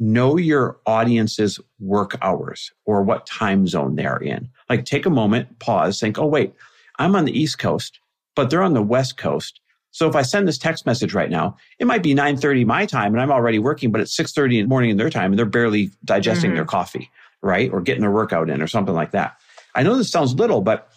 Know 0.00 0.36
your 0.36 0.80
audience's 0.84 1.60
work 1.78 2.16
hours 2.20 2.72
or 2.84 3.04
what 3.04 3.26
time 3.26 3.68
zone 3.68 3.94
they 3.94 4.06
are 4.06 4.20
in. 4.20 4.48
Like 4.68 4.86
take 4.86 5.06
a 5.06 5.10
moment, 5.10 5.60
pause, 5.60 6.00
think, 6.00 6.18
oh, 6.18 6.26
wait, 6.26 6.52
I'm 6.98 7.14
on 7.14 7.26
the 7.26 7.38
East 7.38 7.60
Coast, 7.60 8.00
but 8.34 8.50
they're 8.50 8.64
on 8.64 8.74
the 8.74 8.82
West 8.82 9.16
Coast. 9.16 9.60
So 9.94 10.08
if 10.08 10.16
I 10.16 10.22
send 10.22 10.48
this 10.48 10.58
text 10.58 10.86
message 10.86 11.14
right 11.14 11.30
now, 11.30 11.56
it 11.78 11.86
might 11.86 12.02
be 12.02 12.14
9:30 12.14 12.64
my 12.66 12.84
time 12.84 13.14
and 13.14 13.22
I'm 13.22 13.30
already 13.30 13.60
working, 13.60 13.92
but 13.92 14.00
it's 14.00 14.12
6:30 14.12 14.58
in 14.58 14.64
the 14.64 14.68
morning 14.68 14.90
in 14.90 14.96
their 14.96 15.08
time 15.08 15.30
and 15.30 15.38
they're 15.38 15.46
barely 15.46 15.92
digesting 16.04 16.50
Mhm. 16.50 16.56
their 16.56 16.64
coffee, 16.64 17.10
right? 17.42 17.70
Or 17.72 17.80
getting 17.80 18.00
their 18.00 18.10
workout 18.10 18.50
in 18.50 18.60
or 18.60 18.66
something 18.66 18.92
like 18.94 19.12
that. 19.12 19.36
I 19.76 19.84
know 19.84 19.96
this 19.96 20.10
sounds 20.10 20.34
little, 20.34 20.60
but 20.60 20.90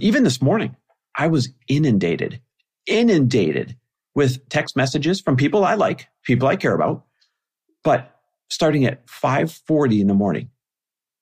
Even 0.00 0.24
this 0.24 0.40
morning, 0.40 0.74
I 1.18 1.26
was 1.26 1.50
inundated, 1.68 2.40
inundated 2.86 3.76
with 4.14 4.48
text 4.48 4.74
messages 4.74 5.20
from 5.20 5.36
people 5.36 5.64
I 5.64 5.74
like, 5.74 6.08
people 6.22 6.48
I 6.48 6.56
care 6.56 6.74
about, 6.74 7.04
but 7.84 8.18
starting 8.48 8.86
at 8.86 9.06
5:40 9.08 10.00
in 10.00 10.06
the 10.06 10.14
morning 10.14 10.48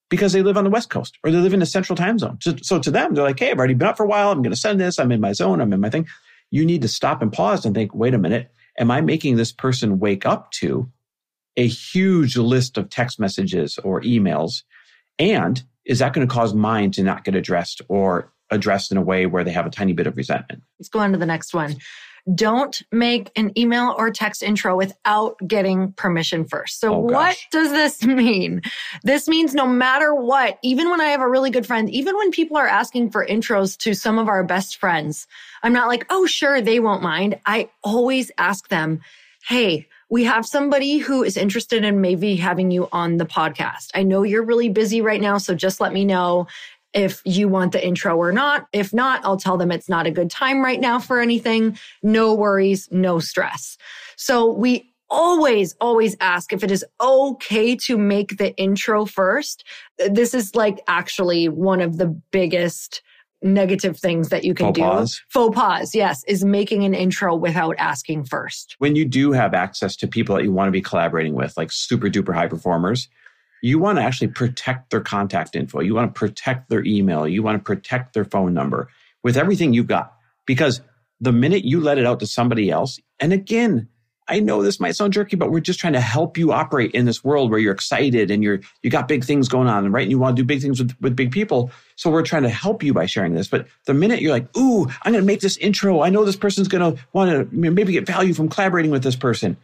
because 0.09 0.33
they 0.33 0.43
live 0.43 0.57
on 0.57 0.63
the 0.65 0.71
West 0.71 0.89
Coast 0.91 1.19
or 1.25 1.31
they 1.33 1.39
live 1.39 1.55
in 1.55 1.59
the 1.61 1.67
central 1.67 1.97
time 1.97 2.19
zone. 2.19 2.39
So, 2.41 2.55
so 2.63 2.79
to 2.79 2.91
them, 2.93 3.15
they're 3.15 3.25
like, 3.25 3.39
Hey, 3.41 3.51
I've 3.51 3.59
already 3.59 3.75
been 3.75 3.89
up 3.89 3.97
for 3.97 4.05
a 4.05 4.09
while. 4.09 4.31
I'm 4.31 4.43
going 4.43 4.53
to 4.53 4.57
send 4.61 4.79
this. 4.81 4.99
I'm 5.01 5.11
in 5.11 5.21
my 5.21 5.33
zone. 5.33 5.61
I'm 5.61 5.73
in 5.73 5.81
my 5.81 5.91
thing. 5.91 6.07
You 6.51 6.65
need 6.65 6.83
to 6.83 6.89
stop 6.89 7.23
and 7.23 7.33
pause 7.33 7.65
and 7.65 7.75
think, 7.75 7.95
wait 7.95 8.15
a 8.15 8.19
minute. 8.19 8.53
Am 8.79 8.91
I 8.91 9.01
making 9.01 9.37
this 9.37 9.53
person 9.53 9.99
wake 9.99 10.25
up 10.25 10.51
to 10.53 10.91
a 11.57 11.67
huge 11.67 12.37
list 12.37 12.79
of 12.79 12.89
text 12.89 13.21
messages 13.21 13.79
or 13.79 14.01
emails? 14.03 14.63
And 15.19 15.63
is 15.85 15.99
that 15.99 16.13
going 16.13 16.27
to 16.27 16.33
cause 16.33 16.55
mine 16.55 16.91
to 16.93 17.03
not 17.03 17.25
get 17.25 17.35
addressed 17.35 17.83
or 17.89 18.33
addressed 18.51 18.91
in 18.91 18.97
a 18.97 19.03
way 19.03 19.27
where 19.27 19.45
they 19.45 19.53
have 19.53 19.67
a 19.67 19.71
tiny 19.71 19.93
bit 19.93 20.07
of 20.07 20.17
resentment? 20.17 20.63
Let's 20.79 20.89
go 20.89 21.01
on 21.01 21.13
to 21.13 21.19
the 21.19 21.27
next 21.27 21.55
one. 21.55 21.77
Don't 22.35 22.81
make 22.93 23.31
an 23.37 23.57
email 23.59 23.95
or 23.97 24.11
text 24.11 24.43
intro 24.43 24.77
without 24.77 25.37
getting 25.47 25.93
permission 25.93 26.45
first. 26.45 26.81
So, 26.81 26.95
Oh, 26.95 26.99
what 26.99 27.37
does 27.51 27.71
this 27.71 28.03
mean? 28.05 28.63
This 29.03 29.29
means 29.29 29.55
no 29.55 29.67
matter 29.67 30.15
what, 30.15 30.59
even 30.63 30.91
when 30.91 31.01
I 31.01 31.07
have 31.07 31.21
a 31.21 31.29
really 31.29 31.51
good 31.51 31.67
friend, 31.67 31.89
even 31.91 32.17
when 32.17 32.31
people 32.31 32.57
are 32.57 32.69
asking 32.69 33.11
for 33.11 33.27
intros 33.27 33.77
to 33.79 33.95
some 33.95 34.19
of 34.19 34.29
our 34.29 34.45
best 34.45 34.77
friends, 34.77 35.27
I'm 35.63 35.73
not 35.73 35.89
like, 35.89 36.07
oh, 36.11 36.27
sure, 36.27 36.61
they 36.61 36.81
won't 36.81 37.03
mind. 37.03 37.39
I 37.47 37.71
always 37.83 38.31
ask 38.39 38.69
them, 38.69 39.01
hey, 39.49 39.87
we 40.11 40.25
have 40.25 40.45
somebody 40.45 40.99
who 40.99 41.23
is 41.23 41.37
interested 41.37 41.85
in 41.85 42.01
maybe 42.01 42.37
having 42.37 42.71
you 42.71 42.89
on 42.93 43.17
the 43.17 43.25
podcast. 43.27 43.91
I 43.95 44.03
know 44.03 44.25
you're 44.25 44.45
really 44.45 44.69
busy 44.69 45.01
right 45.01 45.21
now, 45.21 45.39
so 45.39 45.55
just 45.55 45.81
let 45.81 45.93
me 45.93 46.05
know 46.05 46.49
if 46.93 47.23
you 47.25 47.49
want 47.49 47.73
the 47.73 47.85
intro 47.85 48.17
or 48.17 48.33
not. 48.33 48.67
If 48.73 48.93
not, 48.93 49.25
I'll 49.25 49.37
tell 49.37 49.57
them 49.57 49.71
it's 49.71 49.89
not 49.89 50.07
a 50.07 50.11
good 50.11 50.31
time 50.31 50.61
right 50.61 50.81
now 50.81 50.99
for 50.99 51.21
anything. 51.21 51.79
No 52.03 52.35
worries, 52.35 52.89
no 52.91 53.19
stress. 53.19 53.79
So 54.17 54.51
we 54.51 54.93
always, 55.09 55.75
always 55.81 56.17
ask 56.21 56.53
if 56.53 56.63
it 56.63 56.71
is 56.71 56.85
okay 57.01 57.75
to 57.75 57.99
make 57.99 58.39
the 58.39 58.55
intro 58.57 59.05
first. 59.07 59.65
This 59.99 60.35
is 60.35 60.55
like 60.55 60.81
actually 60.87 61.49
one 61.49 61.81
of 61.81 61.99
the 61.99 62.07
biggest 62.31 63.03
negative 63.43 63.99
things 63.99 64.29
that 64.29 64.45
you 64.45 64.53
can 64.53 64.67
Faux 64.67 64.77
do. 64.77 64.83
pas. 64.83 65.23
Faux 65.31 65.55
pause, 65.57 65.95
yes, 65.95 66.23
is 66.25 66.45
making 66.45 66.85
an 66.85 66.95
intro 66.95 67.35
without 67.35 67.75
asking 67.79 68.25
first. 68.25 68.77
when 68.79 68.95
you 68.97 69.05
do 69.05 69.33
have 69.33 69.55
access 69.55 69.97
to 69.97 70.07
people 70.07 70.37
that 70.37 70.45
you 70.45 70.53
want 70.53 70.69
to 70.69 70.73
be 70.73 70.83
collaborating 70.83 71.35
with, 71.35 71.57
like 71.57 71.73
super 71.73 72.09
duper 72.09 72.35
high 72.35 72.49
performers, 72.49 73.09
you 73.63 73.79
want 73.79 73.99
to 73.99 74.03
actually 74.03 74.29
protect 74.29 74.91
their 74.91 75.01
contact 75.01 75.55
info. 75.57 75.81
You 75.81 75.95
want 75.95 76.15
to 76.15 76.19
protect 76.19 76.69
their 76.71 76.85
email. 76.85 77.27
You 77.27 77.43
want 77.43 77.59
to 77.59 77.65
protect 77.65 78.15
their 78.15 78.25
phone 78.25 78.55
number 78.55 78.89
with 79.23 79.37
everything 79.37 79.73
you've 79.73 79.87
got. 79.87 80.15
Because 80.47 80.81
the 81.21 81.33
minute 81.33 81.65
you 81.65 81.81
let 81.81 81.99
it 81.99 82.07
out 82.07 82.21
to 82.21 82.27
somebody 82.27 82.71
else, 82.71 82.99
and 83.21 83.33
again, 83.33 83.89
I 84.31 84.39
know 84.39 84.63
this 84.63 84.79
might 84.79 84.95
sound 84.95 85.13
jerky, 85.13 85.35
but 85.35 85.51
we're 85.51 85.61
just 85.61 85.81
trying 85.81 85.95
to 85.95 86.01
help 86.01 86.39
you 86.39 86.53
operate 86.53 86.93
in 86.93 87.05
this 87.05 87.25
world 87.25 87.51
where 87.51 87.59
you're 87.59 87.75
excited 87.75 88.31
and 88.31 88.45
you're 88.45 88.61
you 88.83 88.89
got 88.89 89.09
big 89.09 89.25
things 89.25 89.49
going 89.49 89.67
on, 89.67 89.91
right? 89.91 90.03
And 90.03 90.11
you 90.11 90.21
want 90.21 90.37
to 90.37 90.43
do 90.43 90.47
big 90.47 90.63
things 90.63 90.79
with, 90.79 90.95
with 91.01 91.17
big 91.17 91.33
people. 91.33 91.73
So 91.97 92.11
we're 92.11 92.23
trying 92.23 92.45
to 92.45 92.49
help 92.49 92.85
you 92.85 92.95
by 92.95 93.07
sharing 93.07 93.35
this. 93.35 93.49
But 93.49 93.67
the 93.87 93.95
minute 93.95 94.21
you're 94.21 94.31
like, 94.31 94.57
ooh, 94.57 94.87
I'm 95.03 95.13
gonna 95.13 95.23
make 95.25 95.41
this 95.41 95.57
intro, 95.57 96.03
I 96.03 96.11
know 96.11 96.25
this 96.25 96.37
person's 96.37 96.69
gonna 96.69 96.95
want 97.13 97.31
to 97.31 97.49
maybe 97.55 97.93
get 97.93 98.07
value 98.07 98.33
from 98.33 98.49
collaborating 98.49 98.93
with 98.93 99.03
this 99.03 99.17
person. 99.17 99.57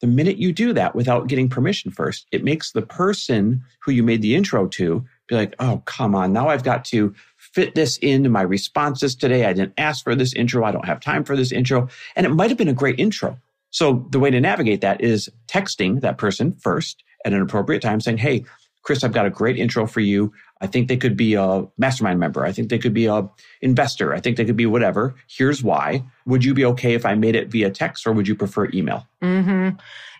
The 0.00 0.06
minute 0.06 0.36
you 0.36 0.52
do 0.52 0.72
that 0.72 0.94
without 0.94 1.28
getting 1.28 1.48
permission 1.48 1.90
first, 1.90 2.26
it 2.32 2.44
makes 2.44 2.72
the 2.72 2.82
person 2.82 3.62
who 3.82 3.92
you 3.92 4.02
made 4.02 4.22
the 4.22 4.34
intro 4.34 4.66
to 4.68 5.04
be 5.28 5.34
like, 5.34 5.54
oh, 5.58 5.82
come 5.86 6.14
on. 6.14 6.32
Now 6.32 6.48
I've 6.48 6.64
got 6.64 6.84
to 6.86 7.14
fit 7.36 7.74
this 7.74 7.96
into 7.98 8.28
my 8.28 8.42
responses 8.42 9.14
today. 9.14 9.46
I 9.46 9.52
didn't 9.52 9.74
ask 9.78 10.04
for 10.04 10.14
this 10.14 10.34
intro. 10.34 10.64
I 10.64 10.72
don't 10.72 10.84
have 10.84 11.00
time 11.00 11.24
for 11.24 11.36
this 11.36 11.52
intro. 11.52 11.88
And 12.16 12.26
it 12.26 12.30
might 12.30 12.50
have 12.50 12.58
been 12.58 12.68
a 12.68 12.74
great 12.74 12.98
intro. 13.00 13.38
So 13.70 14.06
the 14.10 14.20
way 14.20 14.30
to 14.30 14.40
navigate 14.40 14.82
that 14.82 15.00
is 15.00 15.28
texting 15.48 16.00
that 16.02 16.18
person 16.18 16.52
first 16.52 17.02
at 17.24 17.32
an 17.32 17.40
appropriate 17.40 17.80
time 17.80 18.00
saying, 18.00 18.18
Hey, 18.18 18.44
Chris, 18.82 19.02
I've 19.02 19.12
got 19.12 19.26
a 19.26 19.30
great 19.30 19.58
intro 19.58 19.86
for 19.86 20.00
you. 20.00 20.32
I 20.64 20.66
think 20.66 20.88
they 20.88 20.96
could 20.96 21.14
be 21.14 21.34
a 21.34 21.66
mastermind 21.76 22.18
member. 22.18 22.46
I 22.46 22.52
think 22.52 22.70
they 22.70 22.78
could 22.78 22.94
be 22.94 23.04
a 23.04 23.28
investor. 23.60 24.14
I 24.14 24.20
think 24.20 24.38
they 24.38 24.46
could 24.46 24.56
be 24.56 24.64
whatever. 24.64 25.14
Here's 25.28 25.62
why. 25.62 26.02
Would 26.24 26.42
you 26.42 26.54
be 26.54 26.64
okay 26.64 26.94
if 26.94 27.04
I 27.04 27.14
made 27.14 27.36
it 27.36 27.48
via 27.48 27.70
text 27.70 28.06
or 28.06 28.12
would 28.12 28.26
you 28.26 28.34
prefer 28.34 28.70
email? 28.72 29.06
hmm 29.20 29.70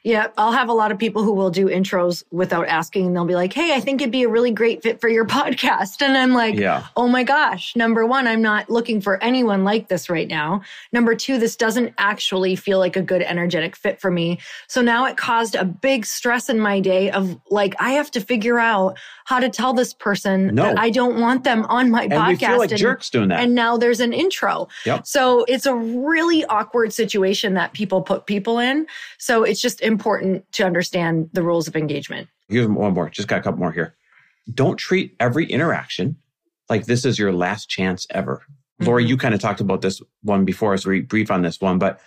Yeah, 0.02 0.26
I'll 0.36 0.52
have 0.52 0.68
a 0.68 0.74
lot 0.74 0.92
of 0.92 0.98
people 0.98 1.22
who 1.22 1.32
will 1.32 1.48
do 1.50 1.66
intros 1.66 2.24
without 2.30 2.68
asking. 2.68 3.06
And 3.06 3.16
they'll 3.16 3.24
be 3.24 3.34
like, 3.34 3.54
Hey, 3.54 3.74
I 3.74 3.80
think 3.80 4.02
it'd 4.02 4.12
be 4.12 4.24
a 4.24 4.28
really 4.28 4.50
great 4.50 4.82
fit 4.82 5.00
for 5.00 5.08
your 5.08 5.24
podcast. 5.38 6.02
And 6.02 6.16
I'm 6.16 6.34
like, 6.34 6.56
Yeah. 6.56 6.86
Oh 6.94 7.08
my 7.08 7.24
gosh. 7.24 7.74
Number 7.74 8.04
one, 8.04 8.26
I'm 8.26 8.42
not 8.42 8.68
looking 8.68 9.00
for 9.00 9.22
anyone 9.22 9.64
like 9.64 9.88
this 9.88 10.10
right 10.10 10.28
now. 10.28 10.60
Number 10.92 11.14
two, 11.14 11.38
this 11.38 11.56
doesn't 11.56 11.94
actually 11.96 12.54
feel 12.54 12.78
like 12.78 12.96
a 12.96 13.02
good 13.02 13.22
energetic 13.22 13.76
fit 13.76 13.98
for 13.98 14.10
me. 14.10 14.40
So 14.68 14.82
now 14.82 15.06
it 15.06 15.16
caused 15.16 15.54
a 15.54 15.64
big 15.64 16.04
stress 16.04 16.50
in 16.50 16.60
my 16.60 16.80
day 16.80 17.10
of 17.10 17.40
like, 17.50 17.74
I 17.78 17.92
have 17.92 18.10
to 18.10 18.20
figure 18.20 18.58
out 18.58 18.98
how 19.24 19.40
to 19.40 19.48
tell 19.48 19.72
this 19.72 19.94
person 19.94 20.33
No. 20.38 20.62
that 20.64 20.78
I 20.78 20.90
don't 20.90 21.20
want 21.20 21.44
them 21.44 21.64
on 21.66 21.90
my 21.90 22.04
And 22.04 22.12
podcast. 22.12 22.28
we 22.28 22.36
feel 22.36 22.58
like 22.58 22.70
and- 22.70 22.78
jerks 22.80 23.10
doing 23.10 23.28
that. 23.28 23.40
and 23.40 23.54
now 23.54 23.76
there's 23.76 24.00
an 24.00 24.12
intro. 24.12 24.68
Yep. 24.86 25.06
So 25.06 25.44
it's 25.48 25.66
a 25.66 25.74
really 25.74 26.44
awkward 26.46 26.92
situation 26.92 27.54
that 27.54 27.72
people 27.72 28.02
put 28.02 28.26
people 28.26 28.58
in. 28.58 28.86
So 29.18 29.42
it's 29.44 29.60
just 29.60 29.80
important 29.80 30.44
to 30.52 30.64
understand 30.64 31.30
the 31.32 31.42
rules 31.42 31.68
of 31.68 31.76
engagement. 31.76 32.28
Here's 32.48 32.66
one 32.68 32.94
more. 32.94 33.08
Just 33.10 33.28
got 33.28 33.38
a 33.40 33.42
couple 33.42 33.60
more 33.60 33.72
here. 33.72 33.94
Don't 34.52 34.76
treat 34.76 35.14
every 35.20 35.46
interaction 35.46 36.16
like 36.68 36.86
this 36.86 37.04
is 37.04 37.18
your 37.18 37.32
last 37.32 37.68
chance 37.68 38.06
ever. 38.10 38.42
Lori, 38.80 39.04
Mhm. 39.04 39.08
you 39.08 39.16
kind 39.16 39.34
of 39.34 39.40
talked 39.40 39.60
about 39.60 39.80
this 39.82 40.02
one 40.22 40.44
before, 40.44 40.76
so 40.76 40.90
we 40.90 41.00
brief 41.00 41.30
on 41.30 41.42
this 41.42 41.60
one. 41.60 41.78
But 41.78 42.00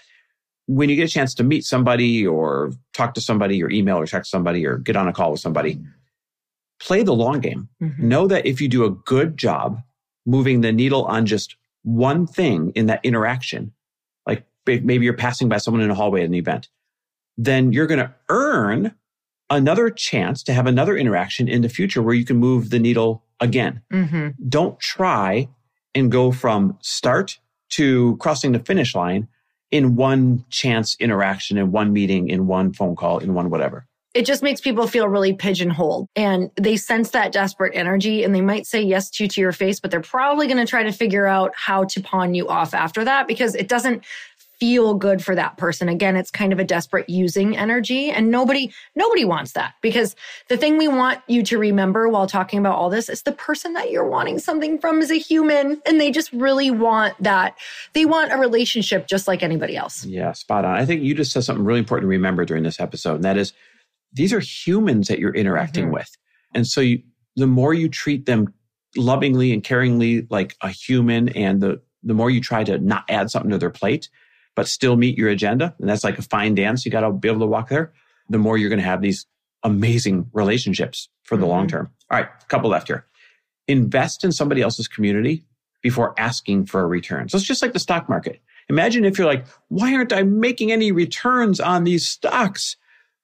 when 0.68 0.90
you 0.90 0.96
get 0.98 1.06
a 1.10 1.12
chance 1.12 1.34
to 1.36 1.44
meet 1.44 1.64
somebody 1.64 2.28
or 2.28 2.72
talk 2.94 3.14
to 3.14 3.22
somebody 3.22 3.64
or 3.64 3.70
email 3.72 3.98
or 3.98 4.06
text 4.06 4.30
somebody 4.30 4.66
or 4.66 4.78
get 4.78 4.96
on 4.98 5.08
a 5.08 5.14
call 5.14 5.32
with 5.32 5.40
somebody, 5.40 5.80
play 6.80 7.04
the 7.04 7.14
long 7.14 7.40
game. 7.40 7.70
Mhm. 7.82 8.00
Know 8.00 8.28
that 8.28 8.46
if 8.46 8.62
you 8.62 8.68
do 8.68 8.86
a 8.86 8.92
good 8.92 9.38
job 9.38 9.82
moving 10.26 10.62
the 10.62 10.72
needle 10.72 11.06
on 11.06 11.26
just 11.26 11.56
one 11.84 12.28
thing 12.28 12.72
in 12.76 12.86
that 12.88 13.00
interaction, 13.04 13.72
like 14.28 14.46
maybe 14.66 15.06
you're 15.06 15.14
passing 15.14 15.48
by 15.50 15.58
someone 15.58 15.82
in 15.82 15.90
a 15.90 15.96
hallway 15.96 16.22
at 16.22 16.28
an 16.28 16.34
event, 16.34 16.70
then 17.38 17.72
you're 17.72 17.88
going 17.88 18.00
to 18.00 18.14
earn 18.30 18.94
another 19.50 19.90
chance 19.90 20.44
to 20.44 20.54
have 20.54 20.68
another 20.68 20.98
interaction 20.98 21.48
in 21.48 21.62
the 21.62 21.70
future 21.70 22.02
where 22.02 22.16
you 22.16 22.26
can 22.26 22.38
move 22.38 22.70
the 22.70 22.80
needle 22.80 23.24
again. 23.40 23.82
Mhm. 23.92 24.36
Don't 24.50 24.80
try 24.80 25.48
and 25.96 26.12
go 26.12 26.32
from 26.32 26.78
start 26.82 27.40
to 27.70 28.18
crossing 28.18 28.52
the 28.52 28.60
finish 28.60 28.94
line 28.94 29.28
in 29.72 29.96
one 29.96 30.44
chance 30.50 30.96
interaction, 31.00 31.58
in 31.58 31.72
one 31.72 31.94
meeting, 31.94 32.30
in 32.30 32.48
one 32.48 32.74
phone 32.74 32.96
call, 32.96 33.20
in 33.20 33.34
one 33.34 33.50
whatever. 33.50 33.88
It 34.14 34.26
just 34.26 34.42
makes 34.42 34.62
people 34.62 34.88
feel 34.88 35.08
really 35.08 35.34
pigeonholed 35.34 36.08
and 36.16 36.50
they 36.56 36.76
sense 36.76 37.12
that 37.12 37.32
desperate 37.32 37.74
energy 37.76 38.24
and 38.24 38.34
they 38.34 38.42
might 38.42 38.66
say 38.66 38.82
yes 38.82 39.10
to 39.12 39.24
you 39.24 39.28
to 39.30 39.42
your 39.42 39.52
face, 39.52 39.80
but 39.80 39.92
they're 39.92 40.02
probably 40.02 40.48
going 40.48 40.58
to 40.58 40.66
try 40.66 40.84
to 40.84 40.92
figure 40.92 41.28
out 41.28 41.52
how 41.56 41.84
to 41.86 42.02
pawn 42.02 42.34
you 42.34 42.48
off 42.48 42.74
after 42.74 43.04
that 43.04 43.28
because 43.28 43.54
it 43.54 43.68
doesn't 43.68 44.04
feel 44.60 44.96
good 44.96 45.24
for 45.24 45.36
that 45.36 45.58
person. 45.58 45.88
Again, 45.88 46.16
it's 46.16 46.32
kind 46.32 46.52
of 46.52 46.60
a 46.60 46.64
desperate 46.64 47.08
using 47.10 47.56
energy 47.56 48.10
and 48.10 48.32
nobody, 48.32 48.72
nobody 48.96 49.24
wants 49.24 49.52
that 49.54 49.76
because 49.82 50.16
the 50.50 50.58
thing 50.58 50.78
we 50.78 50.88
want 50.88 51.20
you 51.28 51.44
to 51.44 51.58
remember 51.60 52.10
while 52.10 52.26
talking 52.26 52.58
about 52.58 52.76
all 52.76 52.90
this 52.90 53.08
is 53.08 53.22
the 53.22 53.32
person 53.32 53.74
that 53.74 53.92
you're 53.92 54.08
wanting 54.08 54.40
something 54.40 54.80
from 54.80 55.00
is 55.00 55.12
a 55.12 55.20
human 55.20 55.80
and 55.86 56.02
they 56.02 56.10
just 56.10 56.34
really 56.34 56.72
want 56.72 57.14
that. 57.22 57.56
They 57.94 58.06
want 58.06 58.32
a 58.32 58.38
relationship 58.38 59.08
just 59.08 59.28
like 59.28 59.44
anybody 59.44 59.78
else. 59.78 60.04
Yeah, 60.06 60.32
spot 60.32 60.66
on. 60.66 60.76
I 60.76 60.86
think 60.86 61.04
you 61.04 61.14
just 61.14 61.32
said 61.32 61.44
something 61.44 61.64
really 61.64 61.80
important 61.80 62.06
to 62.06 62.10
remember 62.10 62.44
during 62.44 62.64
this 62.64 62.80
episode, 62.80 63.16
and 63.16 63.24
that 63.24 63.38
is 63.38 63.54
these 64.18 64.34
are 64.34 64.40
humans 64.40 65.08
that 65.08 65.20
you're 65.20 65.34
interacting 65.34 65.88
Mhm. 65.88 65.94
with. 65.94 66.10
And 66.54 66.68
so 66.68 66.82
you, 66.82 67.02
the 67.36 67.48
more 67.48 67.74
you 67.74 67.88
treat 67.90 68.26
them 68.26 68.54
lovingly 68.96 69.54
and 69.54 69.64
caringly 69.64 70.26
like 70.30 70.56
a 70.62 70.70
human, 70.70 71.30
and 71.30 71.62
the, 71.62 71.82
the 72.04 72.14
more 72.14 72.30
you 72.30 72.42
try 72.42 72.64
to 72.64 72.78
not 72.80 73.04
add 73.10 73.30
something 73.32 73.52
to 73.52 73.58
their 73.58 73.70
plate, 73.70 74.10
but 74.56 74.68
still 74.68 74.96
meet 74.98 75.18
your 75.18 75.30
agenda, 75.30 75.76
and 75.80 75.88
that's 75.90 76.04
like 76.04 76.18
a 76.18 76.22
fine 76.24 76.56
dance. 76.56 76.84
You 76.86 76.92
got 76.92 77.02
to 77.02 77.12
be 77.12 77.28
able 77.30 77.42
to 77.42 77.46
walk 77.48 77.70
there. 77.70 77.94
The 78.30 78.38
more 78.40 78.58
you're 78.58 78.70
going 78.70 78.80
to 78.80 78.86
have 78.86 79.02
these 79.02 79.26
amazing 79.64 80.30
relationships 80.34 81.10
for 81.24 81.38
the 81.38 81.46
long 81.46 81.66
Mhm. 81.66 81.70
term. 81.70 81.90
All 82.10 82.18
right, 82.20 82.28
a 82.42 82.46
couple 82.46 82.70
left 82.70 82.88
here. 82.88 83.06
Invest 83.68 84.24
in 84.24 84.32
somebody 84.32 84.62
else's 84.62 84.88
community 84.88 85.44
before 85.84 86.14
asking 86.20 86.66
for 86.66 86.82
a 86.82 86.88
return. 86.88 87.28
So 87.30 87.38
it's 87.38 87.46
just 87.46 87.62
like 87.62 87.74
the 87.74 87.80
stock 87.80 88.08
market. 88.10 88.42
Imagine 88.70 89.06
if 89.06 89.18
you're 89.18 89.28
like, 89.28 89.46
why 89.70 89.94
aren't 89.94 90.12
I 90.14 90.24
making 90.24 90.72
any 90.72 90.92
returns 90.92 91.60
on 91.60 91.84
these 91.84 92.08
stocks? 92.08 92.76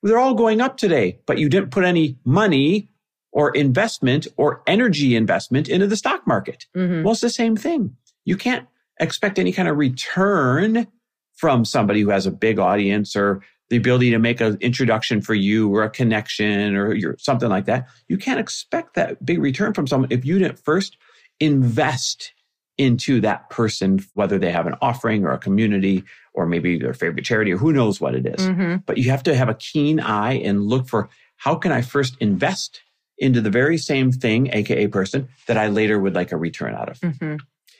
They're 0.03 0.19
all 0.19 0.33
going 0.33 0.61
up 0.61 0.77
today, 0.77 1.19
but 1.25 1.37
you 1.37 1.49
didn't 1.49 1.71
put 1.71 1.85
any 1.85 2.17
money 2.25 2.89
or 3.31 3.51
investment 3.51 4.27
or 4.37 4.61
energy 4.67 5.15
investment 5.15 5.67
into 5.67 5.87
the 5.87 5.95
stock 5.95 6.27
market. 6.27 6.67
Mhm. 6.75 7.03
Well, 7.03 7.13
it's 7.13 7.21
the 7.21 7.29
same 7.29 7.55
thing. 7.55 7.95
You 8.25 8.37
can't 8.37 8.67
expect 8.99 9.39
any 9.39 9.51
kind 9.51 9.67
of 9.67 9.77
return 9.77 10.87
from 11.33 11.65
somebody 11.65 12.01
who 12.01 12.09
has 12.09 12.27
a 12.27 12.31
big 12.31 12.59
audience 12.59 13.15
or 13.15 13.41
the 13.69 13.77
ability 13.77 14.11
to 14.11 14.19
make 14.19 14.39
an 14.39 14.57
introduction 14.61 15.19
for 15.19 15.33
you 15.33 15.73
or 15.73 15.83
a 15.83 15.89
connection 15.89 16.75
or 16.75 16.93
your, 16.93 17.15
something 17.17 17.49
like 17.49 17.65
that. 17.65 17.87
You 18.07 18.17
can't 18.17 18.39
expect 18.39 18.93
that 18.93 19.25
big 19.25 19.39
return 19.39 19.73
from 19.73 19.87
someone 19.87 20.11
if 20.11 20.25
you 20.25 20.37
didn't 20.37 20.59
first 20.59 20.97
invest 21.39 22.32
into 22.77 23.21
that 23.21 23.49
person, 23.49 23.99
whether 24.13 24.39
they 24.39 24.51
have 24.51 24.65
an 24.65 24.75
offering 24.81 25.25
or 25.25 25.31
a 25.31 25.37
community 25.37 26.03
or 26.33 26.45
maybe 26.45 26.79
their 26.79 26.93
favorite 26.93 27.23
charity 27.23 27.53
or 27.53 27.57
who 27.57 27.71
knows 27.71 28.01
what 28.01 28.15
it 28.15 28.25
is. 28.25 28.47
Mm-hmm. 28.47 28.77
But 28.85 28.97
you 28.97 29.11
have 29.11 29.23
to 29.23 29.35
have 29.35 29.49
a 29.49 29.53
keen 29.53 29.99
eye 29.99 30.33
and 30.33 30.63
look 30.63 30.87
for 30.87 31.09
how 31.37 31.55
can 31.55 31.71
I 31.71 31.81
first 31.81 32.15
invest 32.19 32.81
into 33.17 33.41
the 33.41 33.49
very 33.49 33.77
same 33.77 34.11
thing, 34.11 34.49
aka 34.51 34.87
person, 34.87 35.29
that 35.47 35.57
I 35.57 35.67
later 35.67 35.99
would 35.99 36.15
like 36.15 36.31
a 36.31 36.37
return 36.37 36.73
out 36.73 36.89
of. 36.89 36.99
Mm-hmm. 36.99 37.35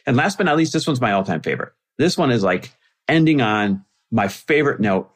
And 0.05 0.17
last 0.17 0.37
but 0.37 0.45
not 0.45 0.57
least, 0.57 0.73
this 0.73 0.85
one's 0.85 1.01
my 1.01 1.11
all 1.11 1.23
time 1.23 1.41
favorite. 1.41 1.73
This 1.97 2.17
one 2.17 2.31
is 2.31 2.43
like 2.43 2.71
ending 3.07 3.41
on 3.41 3.83
my 4.11 4.27
favorite 4.27 4.79
note. 4.79 5.09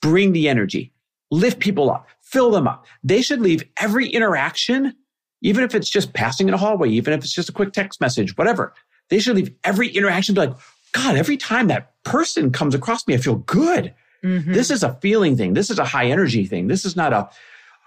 Bring 0.00 0.32
the 0.32 0.48
energy, 0.48 0.92
lift 1.32 1.58
people 1.58 1.90
up, 1.90 2.06
fill 2.22 2.52
them 2.52 2.68
up. 2.68 2.86
They 3.02 3.20
should 3.20 3.40
leave 3.40 3.64
every 3.80 4.08
interaction, 4.08 4.94
even 5.42 5.64
if 5.64 5.74
it's 5.74 5.90
just 5.90 6.12
passing 6.12 6.46
in 6.46 6.54
a 6.54 6.58
hallway, 6.58 6.90
even 6.90 7.14
if 7.14 7.24
it's 7.24 7.34
just 7.34 7.48
a 7.48 7.52
quick 7.52 7.72
text 7.72 8.00
message, 8.00 8.36
whatever. 8.36 8.74
They 9.08 9.18
should 9.18 9.36
leave 9.36 9.52
every 9.64 9.88
interaction 9.88 10.34
be 10.34 10.42
like, 10.42 10.56
God, 10.92 11.16
every 11.16 11.36
time 11.36 11.68
that 11.68 11.92
person 12.04 12.50
comes 12.50 12.74
across 12.74 13.06
me, 13.06 13.14
I 13.14 13.18
feel 13.18 13.36
good. 13.36 13.94
Mm-hmm. 14.24 14.52
This 14.52 14.70
is 14.70 14.82
a 14.82 14.94
feeling 14.94 15.36
thing. 15.36 15.54
This 15.54 15.70
is 15.70 15.78
a 15.78 15.84
high 15.84 16.06
energy 16.06 16.46
thing. 16.46 16.66
This 16.68 16.84
is 16.84 16.96
not 16.96 17.12
a, 17.12 17.28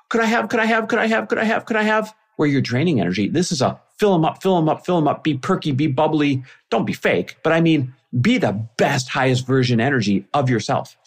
could 0.09 0.21
I 0.21 0.25
have, 0.25 0.49
could 0.49 0.59
I 0.59 0.65
have, 0.65 0.87
could 0.87 0.99
I 0.99 1.07
have, 1.07 1.27
could 1.27 1.37
I 1.37 1.43
have, 1.43 1.65
could 1.65 1.77
I 1.77 1.83
have, 1.83 2.13
where 2.37 2.47
you're 2.47 2.61
draining 2.61 2.99
energy. 2.99 3.27
This 3.27 3.51
is 3.51 3.61
a 3.61 3.79
fill 3.97 4.13
them 4.13 4.25
up, 4.25 4.41
fill 4.41 4.55
them 4.55 4.67
up, 4.67 4.83
fill 4.83 4.95
them 4.95 5.07
up, 5.07 5.23
be 5.23 5.37
perky, 5.37 5.71
be 5.71 5.85
bubbly. 5.85 6.43
Don't 6.71 6.85
be 6.85 6.93
fake, 6.93 7.37
but 7.43 7.53
I 7.53 7.61
mean, 7.61 7.93
be 8.19 8.39
the 8.39 8.67
best, 8.77 9.09
highest 9.09 9.45
version 9.45 9.79
energy 9.79 10.25
of 10.33 10.49
yourself. 10.49 10.97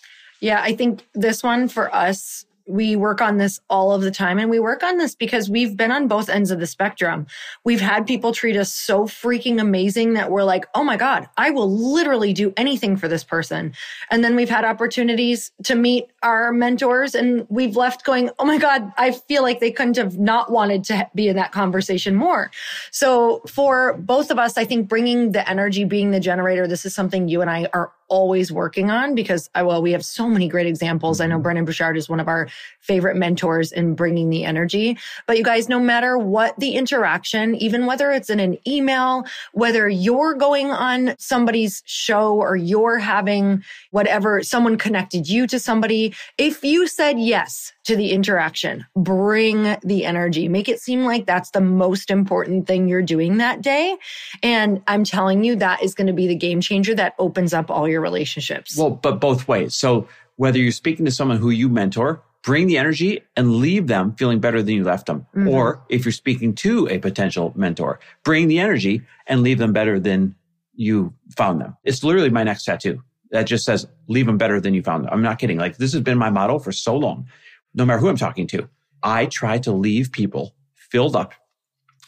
Yeah, 0.40 0.60
I 0.62 0.76
think 0.76 1.04
this 1.14 1.42
one 1.42 1.68
for 1.68 1.92
us, 1.94 2.46
we 2.66 2.96
work 2.96 3.20
on 3.20 3.36
this 3.36 3.60
all 3.68 3.92
of 3.92 4.02
the 4.02 4.10
time. 4.10 4.38
And 4.38 4.48
we 4.48 4.58
work 4.58 4.82
on 4.82 4.96
this 4.96 5.14
because 5.14 5.50
we've 5.50 5.76
been 5.76 5.90
on 5.90 6.08
both 6.08 6.28
ends 6.28 6.50
of 6.50 6.60
the 6.60 6.66
spectrum. 6.66 7.26
We've 7.64 7.80
had 7.80 8.06
people 8.06 8.32
treat 8.32 8.56
us 8.56 8.72
so 8.72 9.04
freaking 9.04 9.60
amazing 9.60 10.14
that 10.14 10.30
we're 10.30 10.44
like, 10.44 10.66
oh 10.74 10.82
my 10.82 10.96
God, 10.96 11.28
I 11.36 11.50
will 11.50 11.70
literally 11.70 12.32
do 12.32 12.52
anything 12.56 12.96
for 12.96 13.08
this 13.08 13.24
person. 13.24 13.74
And 14.10 14.24
then 14.24 14.34
we've 14.34 14.48
had 14.48 14.64
opportunities 14.64 15.52
to 15.64 15.74
meet 15.74 16.06
our 16.22 16.52
mentors 16.52 17.14
and 17.14 17.46
we've 17.50 17.76
left 17.76 18.04
going, 18.04 18.30
oh 18.38 18.44
my 18.44 18.58
God, 18.58 18.92
I 18.96 19.12
feel 19.12 19.42
like 19.42 19.60
they 19.60 19.70
couldn't 19.70 19.96
have 19.96 20.18
not 20.18 20.50
wanted 20.50 20.84
to 20.84 21.08
be 21.14 21.28
in 21.28 21.36
that 21.36 21.52
conversation 21.52 22.14
more. 22.14 22.50
So 22.90 23.42
for 23.46 23.94
both 23.98 24.30
of 24.30 24.38
us, 24.38 24.56
I 24.56 24.64
think 24.64 24.88
bringing 24.88 25.32
the 25.32 25.48
energy, 25.48 25.84
being 25.84 26.10
the 26.12 26.20
generator, 26.20 26.66
this 26.66 26.86
is 26.86 26.94
something 26.94 27.28
you 27.28 27.42
and 27.42 27.50
I 27.50 27.68
are 27.74 27.92
always 28.08 28.50
working 28.50 28.90
on 28.90 29.14
because 29.14 29.50
I, 29.54 29.62
well, 29.62 29.82
we 29.82 29.92
have 29.92 30.04
so 30.04 30.28
many 30.28 30.48
great 30.48 30.66
examples. 30.66 31.20
I 31.20 31.26
know 31.26 31.36
mm-hmm. 31.36 31.42
Brendon 31.42 31.64
Burchard 31.64 31.96
is 31.96 32.08
one 32.08 32.20
of 32.20 32.28
our 32.28 32.48
favorite 32.80 33.16
mentors 33.16 33.72
in 33.72 33.94
bringing 33.94 34.30
the 34.30 34.44
energy. 34.44 34.98
But 35.26 35.36
you 35.36 35.44
guys, 35.44 35.68
no 35.68 35.78
matter 35.78 36.16
what 36.16 36.58
the 36.58 36.72
interaction, 36.72 37.54
even 37.56 37.86
whether 37.86 38.10
it's 38.10 38.30
in 38.30 38.40
an 38.40 38.58
email, 38.66 39.24
whether 39.52 39.88
you're 39.88 40.34
going 40.34 40.70
on 40.70 41.14
somebody's 41.18 41.82
show 41.84 42.34
or 42.34 42.56
you're 42.56 42.98
having 42.98 43.62
whatever, 43.90 44.42
someone 44.42 44.78
connected 44.78 45.28
you 45.28 45.46
to 45.46 45.58
somebody, 45.58 46.14
if 46.38 46.64
you 46.64 46.86
said 46.86 47.18
yes 47.18 47.73
to 47.84 47.96
the 47.96 48.12
interaction, 48.12 48.86
bring 48.96 49.76
the 49.84 50.04
energy, 50.04 50.48
make 50.48 50.68
it 50.68 50.80
seem 50.80 51.04
like 51.04 51.26
that's 51.26 51.50
the 51.50 51.60
most 51.60 52.10
important 52.10 52.66
thing 52.66 52.88
you're 52.88 53.02
doing 53.02 53.38
that 53.38 53.62
day. 53.62 53.96
And 54.42 54.82
I'm 54.86 55.04
telling 55.04 55.44
you, 55.44 55.56
that 55.56 55.82
is 55.82 55.94
going 55.94 56.06
to 56.06 56.12
be 56.12 56.26
the 56.26 56.34
game 56.34 56.60
changer 56.60 56.94
that 56.94 57.14
opens 57.18 57.52
up 57.52 57.70
all 57.70 57.88
your 57.88 58.00
relationships. 58.00 58.76
Well, 58.76 58.90
but 58.90 59.20
both 59.20 59.46
ways. 59.46 59.74
So 59.74 60.08
whether 60.36 60.58
you're 60.58 60.72
speaking 60.72 61.04
to 61.04 61.10
someone 61.10 61.36
who 61.38 61.50
you 61.50 61.68
mentor, 61.68 62.22
bring 62.42 62.66
the 62.66 62.78
energy 62.78 63.22
and 63.36 63.56
leave 63.56 63.86
them 63.86 64.14
feeling 64.14 64.38
better 64.38 64.62
than 64.62 64.74
you 64.74 64.84
left 64.84 65.06
them. 65.06 65.26
Mm-hmm. 65.34 65.48
Or 65.48 65.82
if 65.88 66.04
you're 66.04 66.12
speaking 66.12 66.54
to 66.56 66.88
a 66.88 66.98
potential 66.98 67.52
mentor, 67.54 68.00
bring 68.22 68.48
the 68.48 68.60
energy 68.60 69.02
and 69.26 69.42
leave 69.42 69.58
them 69.58 69.72
better 69.72 69.98
than 70.00 70.34
you 70.74 71.14
found 71.36 71.60
them. 71.60 71.76
It's 71.84 72.02
literally 72.02 72.30
my 72.30 72.42
next 72.42 72.64
tattoo 72.64 73.02
that 73.30 73.44
just 73.44 73.64
says, 73.64 73.86
leave 74.06 74.26
them 74.26 74.38
better 74.38 74.60
than 74.60 74.74
you 74.74 74.82
found 74.82 75.04
them. 75.04 75.12
I'm 75.12 75.22
not 75.22 75.38
kidding. 75.38 75.58
Like 75.58 75.76
this 75.76 75.92
has 75.92 76.02
been 76.02 76.18
my 76.18 76.30
motto 76.30 76.58
for 76.58 76.72
so 76.72 76.96
long. 76.96 77.26
No 77.74 77.84
matter 77.84 77.98
who 77.98 78.08
I'm 78.08 78.16
talking 78.16 78.46
to, 78.48 78.68
I 79.02 79.26
try 79.26 79.58
to 79.58 79.72
leave 79.72 80.12
people 80.12 80.54
filled 80.74 81.16
up. 81.16 81.34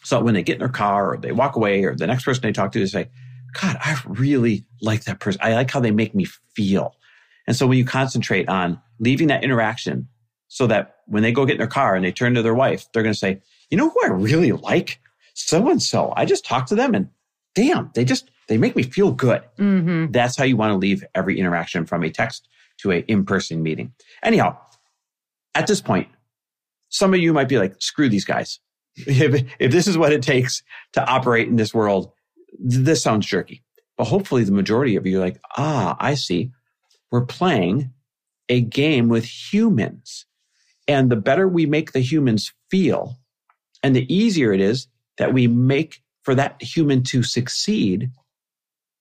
So 0.04 0.20
when 0.20 0.34
they 0.34 0.42
get 0.42 0.54
in 0.54 0.60
their 0.60 0.68
car 0.68 1.12
or 1.12 1.16
they 1.16 1.32
walk 1.32 1.56
away 1.56 1.82
or 1.84 1.96
the 1.96 2.06
next 2.06 2.24
person 2.24 2.42
they 2.42 2.52
talk 2.52 2.72
to, 2.72 2.78
they 2.78 2.86
say, 2.86 3.08
God, 3.60 3.76
I 3.80 3.98
really 4.06 4.64
like 4.80 5.04
that 5.04 5.18
person. 5.18 5.40
I 5.42 5.54
like 5.54 5.70
how 5.70 5.80
they 5.80 5.90
make 5.90 6.14
me 6.14 6.26
feel. 6.54 6.94
And 7.46 7.56
so 7.56 7.66
when 7.66 7.78
you 7.78 7.84
concentrate 7.84 8.48
on 8.48 8.80
leaving 9.00 9.28
that 9.28 9.44
interaction 9.44 10.08
so 10.48 10.66
that 10.68 10.96
when 11.06 11.22
they 11.22 11.32
go 11.32 11.44
get 11.44 11.54
in 11.54 11.58
their 11.58 11.66
car 11.66 11.94
and 11.94 12.04
they 12.04 12.12
turn 12.12 12.34
to 12.34 12.42
their 12.42 12.54
wife, 12.54 12.86
they're 12.92 13.02
going 13.02 13.12
to 13.12 13.18
say, 13.18 13.40
you 13.70 13.76
know 13.76 13.90
who 13.90 14.00
I 14.04 14.08
really 14.08 14.52
like? 14.52 15.00
So 15.34 15.68
and 15.68 15.82
so. 15.82 16.12
I 16.16 16.24
just 16.24 16.44
talked 16.44 16.68
to 16.68 16.74
them 16.74 16.94
and 16.94 17.08
damn, 17.54 17.90
they 17.94 18.04
just, 18.04 18.30
they 18.48 18.58
make 18.58 18.76
me 18.76 18.84
feel 18.84 19.10
good. 19.10 19.42
Mm-hmm. 19.58 20.12
That's 20.12 20.36
how 20.36 20.44
you 20.44 20.56
want 20.56 20.70
to 20.70 20.76
leave 20.76 21.04
every 21.14 21.38
interaction 21.38 21.84
from 21.84 22.04
a 22.04 22.10
text 22.10 22.48
to 22.78 22.92
a 22.92 22.98
in-person 23.00 23.62
meeting. 23.62 23.92
Anyhow, 24.22 24.58
at 25.56 25.66
this 25.66 25.80
point, 25.80 26.08
some 26.88 27.12
of 27.14 27.20
you 27.20 27.32
might 27.32 27.48
be 27.48 27.58
like, 27.58 27.74
screw 27.80 28.08
these 28.08 28.24
guys. 28.24 28.60
If, 28.96 29.44
if 29.58 29.72
this 29.72 29.86
is 29.86 29.98
what 29.98 30.12
it 30.12 30.22
takes 30.22 30.62
to 30.94 31.04
operate 31.04 31.48
in 31.48 31.56
this 31.56 31.74
world, 31.74 32.12
this 32.58 33.02
sounds 33.02 33.26
jerky. 33.26 33.62
But 33.98 34.04
hopefully 34.04 34.44
the 34.44 34.52
majority 34.52 34.96
of 34.96 35.06
you 35.06 35.18
are 35.18 35.24
like, 35.24 35.40
ah, 35.56 35.96
I 36.00 36.14
see. 36.14 36.50
We're 37.10 37.26
playing 37.26 37.90
a 38.48 38.60
game 38.60 39.08
with 39.08 39.24
humans. 39.24 40.26
And 40.88 41.10
the 41.10 41.16
better 41.16 41.46
we 41.48 41.66
make 41.66 41.92
the 41.92 42.00
humans 42.00 42.52
feel, 42.70 43.16
and 43.82 43.94
the 43.94 44.12
easier 44.14 44.52
it 44.52 44.60
is 44.60 44.88
that 45.18 45.32
we 45.34 45.46
make 45.46 46.00
for 46.22 46.34
that 46.34 46.60
human 46.62 47.02
to 47.04 47.22
succeed, 47.22 48.10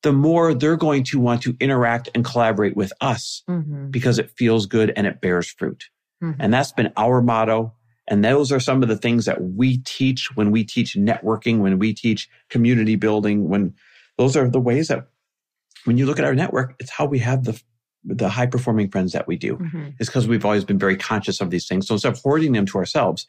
the 0.04 0.12
more 0.14 0.54
they're 0.54 0.78
going 0.78 1.04
to 1.06 1.20
want 1.20 1.42
to 1.44 1.56
interact 1.60 2.10
and 2.14 2.26
collaborate 2.26 2.76
with 2.76 2.92
us 3.02 3.44
Mm-hmm. 3.50 3.92
because 3.92 4.20
it 4.20 4.32
feels 4.38 4.66
good 4.66 4.92
and 4.96 5.08
it 5.08 5.22
bears 5.22 5.48
fruit. 5.50 5.86
Mhm. 6.24 6.36
And 6.40 6.54
that's 6.54 6.72
been 6.72 6.92
our 6.98 7.22
motto. 7.22 7.74
And 8.08 8.24
those 8.24 8.52
are 8.52 8.60
some 8.60 8.84
of 8.84 8.90
the 8.90 8.98
things 8.98 9.26
that 9.26 9.42
we 9.42 9.78
teach 9.80 10.36
when 10.36 10.52
we 10.52 10.64
teach 10.64 10.96
networking, 10.96 11.60
when 11.60 11.80
we 11.80 11.94
teach 11.94 12.30
community 12.50 12.96
building, 12.96 13.50
when 13.50 13.74
those 14.18 14.38
are 14.38 14.50
the 14.50 14.60
ways 14.60 14.88
that 14.90 15.08
when 15.86 15.98
you 15.98 16.06
look 16.06 16.20
at 16.20 16.26
our 16.26 16.36
network, 16.36 16.76
it's 16.80 16.92
how 16.92 17.06
we 17.06 17.20
have 17.20 17.44
the 17.44 17.62
the 18.08 18.30
high 18.30 18.46
performing 18.46 18.88
friends 18.90 19.14
that 19.14 19.28
we 19.28 19.36
do. 19.36 19.58
Mm-hmm. 19.58 19.88
It's 20.00 20.10
because 20.10 20.28
we've 20.28 20.46
always 20.46 20.64
been 20.64 20.78
very 20.78 20.96
conscious 20.96 21.42
of 21.42 21.50
these 21.50 21.68
things. 21.68 21.88
So 21.88 21.96
instead 21.96 22.14
of 22.14 22.20
hoarding 22.20 22.52
them 22.52 22.68
to 22.68 22.78
ourselves, 22.78 23.26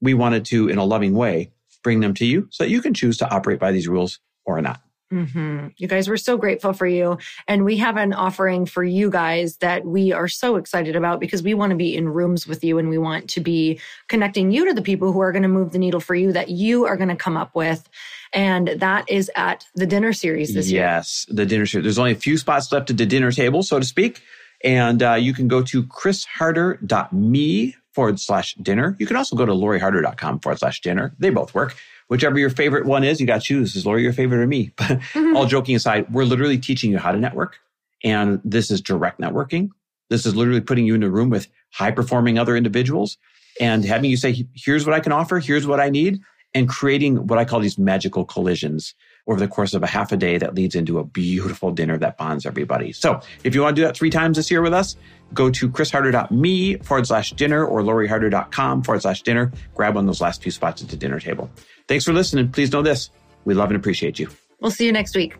we 0.00 0.14
wanted 0.14 0.44
to, 0.44 0.68
in 0.68 0.78
a 0.78 0.84
loving 0.84 1.14
way, 1.14 1.50
bring 1.82 1.98
them 1.98 2.14
to 2.14 2.24
you 2.24 2.46
so 2.50 2.62
that 2.62 2.70
you 2.70 2.80
can 2.80 2.94
choose 2.94 3.16
to 3.18 3.28
operate 3.34 3.58
by 3.58 3.72
these 3.72 3.88
rules 3.88 4.20
or 4.44 4.62
not. 4.62 4.80
Hmm 5.12 5.66
You 5.76 5.88
guys, 5.88 6.08
we're 6.08 6.16
so 6.16 6.38
grateful 6.38 6.72
for 6.72 6.86
you. 6.86 7.18
And 7.46 7.64
we 7.66 7.76
have 7.76 7.98
an 7.98 8.14
offering 8.14 8.64
for 8.64 8.82
you 8.82 9.10
guys 9.10 9.58
that 9.58 9.84
we 9.84 10.12
are 10.12 10.26
so 10.26 10.56
excited 10.56 10.96
about 10.96 11.20
because 11.20 11.42
we 11.42 11.52
want 11.52 11.70
to 11.70 11.76
be 11.76 11.94
in 11.94 12.08
rooms 12.08 12.46
with 12.46 12.64
you 12.64 12.78
and 12.78 12.88
we 12.88 12.96
want 12.96 13.28
to 13.30 13.40
be 13.40 13.78
connecting 14.08 14.50
you 14.50 14.64
to 14.66 14.72
the 14.72 14.80
people 14.80 15.12
who 15.12 15.20
are 15.20 15.30
going 15.30 15.42
to 15.42 15.48
move 15.48 15.72
the 15.72 15.78
needle 15.78 16.00
for 16.00 16.14
you 16.14 16.32
that 16.32 16.48
you 16.48 16.86
are 16.86 16.96
going 16.96 17.10
to 17.10 17.16
come 17.16 17.36
up 17.36 17.54
with. 17.54 17.86
And 18.32 18.68
that 18.68 19.10
is 19.10 19.30
at 19.36 19.66
the 19.74 19.84
dinner 19.86 20.14
series 20.14 20.54
this 20.54 20.70
year. 20.70 20.80
yes, 20.80 21.26
the 21.28 21.44
dinner 21.44 21.66
show. 21.66 21.82
There's 21.82 21.98
only 21.98 22.12
a 22.12 22.16
few 22.16 22.38
spots 22.38 22.72
left 22.72 22.88
at 22.88 22.96
the 22.96 23.04
dinner 23.04 23.30
table, 23.30 23.62
so 23.62 23.78
to 23.78 23.84
speak. 23.84 24.22
And 24.64 25.02
uh, 25.02 25.14
you 25.14 25.34
can 25.34 25.48
go 25.48 25.62
to 25.62 25.82
chrisharder.me 25.82 27.76
forward 27.92 28.18
slash 28.18 28.54
dinner. 28.54 28.96
You 28.98 29.06
can 29.06 29.16
also 29.16 29.36
go 29.36 29.44
to 29.44 29.52
loriharder.com 29.52 30.40
forward 30.40 30.58
slash 30.58 30.80
dinner. 30.80 31.14
They 31.18 31.28
both 31.28 31.54
work. 31.54 31.76
Whichever 32.12 32.38
your 32.38 32.50
favorite 32.50 32.84
one 32.84 33.04
is, 33.04 33.22
you 33.22 33.26
got 33.26 33.40
to 33.40 33.46
choose. 33.46 33.74
Is 33.74 33.86
Lori 33.86 34.02
your 34.02 34.12
favorite 34.12 34.42
or 34.42 34.46
me? 34.46 34.70
But 34.76 35.00
mm-hmm. 35.00 35.34
all 35.34 35.46
joking 35.46 35.74
aside, 35.74 36.12
we're 36.12 36.26
literally 36.26 36.58
teaching 36.58 36.90
you 36.90 36.98
how 36.98 37.10
to 37.10 37.16
network. 37.16 37.56
And 38.04 38.38
this 38.44 38.70
is 38.70 38.82
direct 38.82 39.18
networking. 39.18 39.70
This 40.10 40.26
is 40.26 40.36
literally 40.36 40.60
putting 40.60 40.84
you 40.84 40.94
in 40.94 41.02
a 41.02 41.08
room 41.08 41.30
with 41.30 41.48
high 41.70 41.90
performing 41.90 42.38
other 42.38 42.54
individuals 42.54 43.16
and 43.58 43.82
having 43.82 44.10
you 44.10 44.18
say, 44.18 44.46
here's 44.54 44.84
what 44.84 44.94
I 44.94 45.00
can 45.00 45.12
offer. 45.12 45.38
Here's 45.38 45.66
what 45.66 45.80
I 45.80 45.88
need 45.88 46.20
and 46.52 46.68
creating 46.68 47.28
what 47.28 47.38
I 47.38 47.46
call 47.46 47.60
these 47.60 47.78
magical 47.78 48.26
collisions 48.26 48.94
over 49.26 49.40
the 49.40 49.48
course 49.48 49.72
of 49.72 49.82
a 49.82 49.86
half 49.86 50.12
a 50.12 50.16
day 50.18 50.36
that 50.36 50.54
leads 50.54 50.74
into 50.74 50.98
a 50.98 51.04
beautiful 51.04 51.70
dinner 51.70 51.96
that 51.96 52.18
bonds 52.18 52.44
everybody. 52.44 52.92
So 52.92 53.22
if 53.42 53.54
you 53.54 53.62
want 53.62 53.74
to 53.76 53.80
do 53.80 53.86
that 53.86 53.96
three 53.96 54.10
times 54.10 54.36
this 54.36 54.50
year 54.50 54.60
with 54.60 54.74
us, 54.74 54.96
go 55.32 55.48
to 55.48 55.70
chrisharder.me 55.70 56.76
forward 56.78 57.06
slash 57.06 57.32
dinner 57.32 57.64
or 57.64 57.80
loriharder.com 57.80 58.82
forward 58.82 59.00
slash 59.00 59.22
dinner. 59.22 59.50
Grab 59.74 59.94
one 59.94 60.04
of 60.04 60.08
those 60.08 60.20
last 60.20 60.42
few 60.42 60.52
spots 60.52 60.82
at 60.82 60.88
the 60.88 60.96
dinner 60.96 61.18
table. 61.18 61.50
Thanks 61.88 62.04
for 62.04 62.12
listening. 62.12 62.50
Please 62.50 62.72
know 62.72 62.82
this. 62.82 63.10
We 63.44 63.54
love 63.54 63.70
and 63.70 63.76
appreciate 63.76 64.18
you. 64.18 64.28
We'll 64.60 64.70
see 64.70 64.86
you 64.86 64.92
next 64.92 65.16
week. 65.16 65.36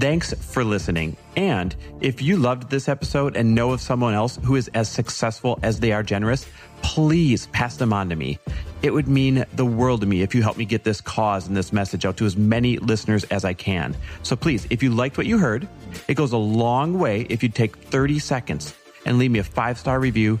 Thanks 0.00 0.32
for 0.32 0.64
listening. 0.64 1.18
And 1.36 1.76
if 2.00 2.22
you 2.22 2.38
loved 2.38 2.70
this 2.70 2.88
episode 2.88 3.36
and 3.36 3.54
know 3.54 3.72
of 3.72 3.82
someone 3.82 4.14
else 4.14 4.38
who 4.44 4.56
is 4.56 4.68
as 4.68 4.88
successful 4.88 5.58
as 5.62 5.78
they 5.78 5.92
are 5.92 6.02
generous, 6.02 6.46
please 6.80 7.48
pass 7.48 7.76
them 7.76 7.92
on 7.92 8.08
to 8.08 8.16
me. 8.16 8.38
It 8.82 8.94
would 8.94 9.08
mean 9.08 9.44
the 9.52 9.66
world 9.66 10.00
to 10.00 10.06
me 10.06 10.22
if 10.22 10.34
you 10.34 10.42
help 10.42 10.56
me 10.56 10.64
get 10.64 10.84
this 10.84 11.02
cause 11.02 11.46
and 11.46 11.54
this 11.54 11.70
message 11.70 12.06
out 12.06 12.16
to 12.16 12.24
as 12.24 12.34
many 12.34 12.78
listeners 12.78 13.24
as 13.24 13.44
I 13.44 13.52
can. 13.52 13.94
So 14.22 14.36
please, 14.36 14.66
if 14.70 14.82
you 14.82 14.88
liked 14.88 15.18
what 15.18 15.26
you 15.26 15.36
heard, 15.36 15.68
it 16.08 16.14
goes 16.14 16.32
a 16.32 16.38
long 16.38 16.98
way 16.98 17.26
if 17.28 17.42
you 17.42 17.50
take 17.50 17.76
30 17.76 18.18
seconds 18.20 18.74
and 19.04 19.18
leave 19.18 19.30
me 19.30 19.40
a 19.40 19.44
five 19.44 19.78
star 19.78 20.00
review 20.00 20.40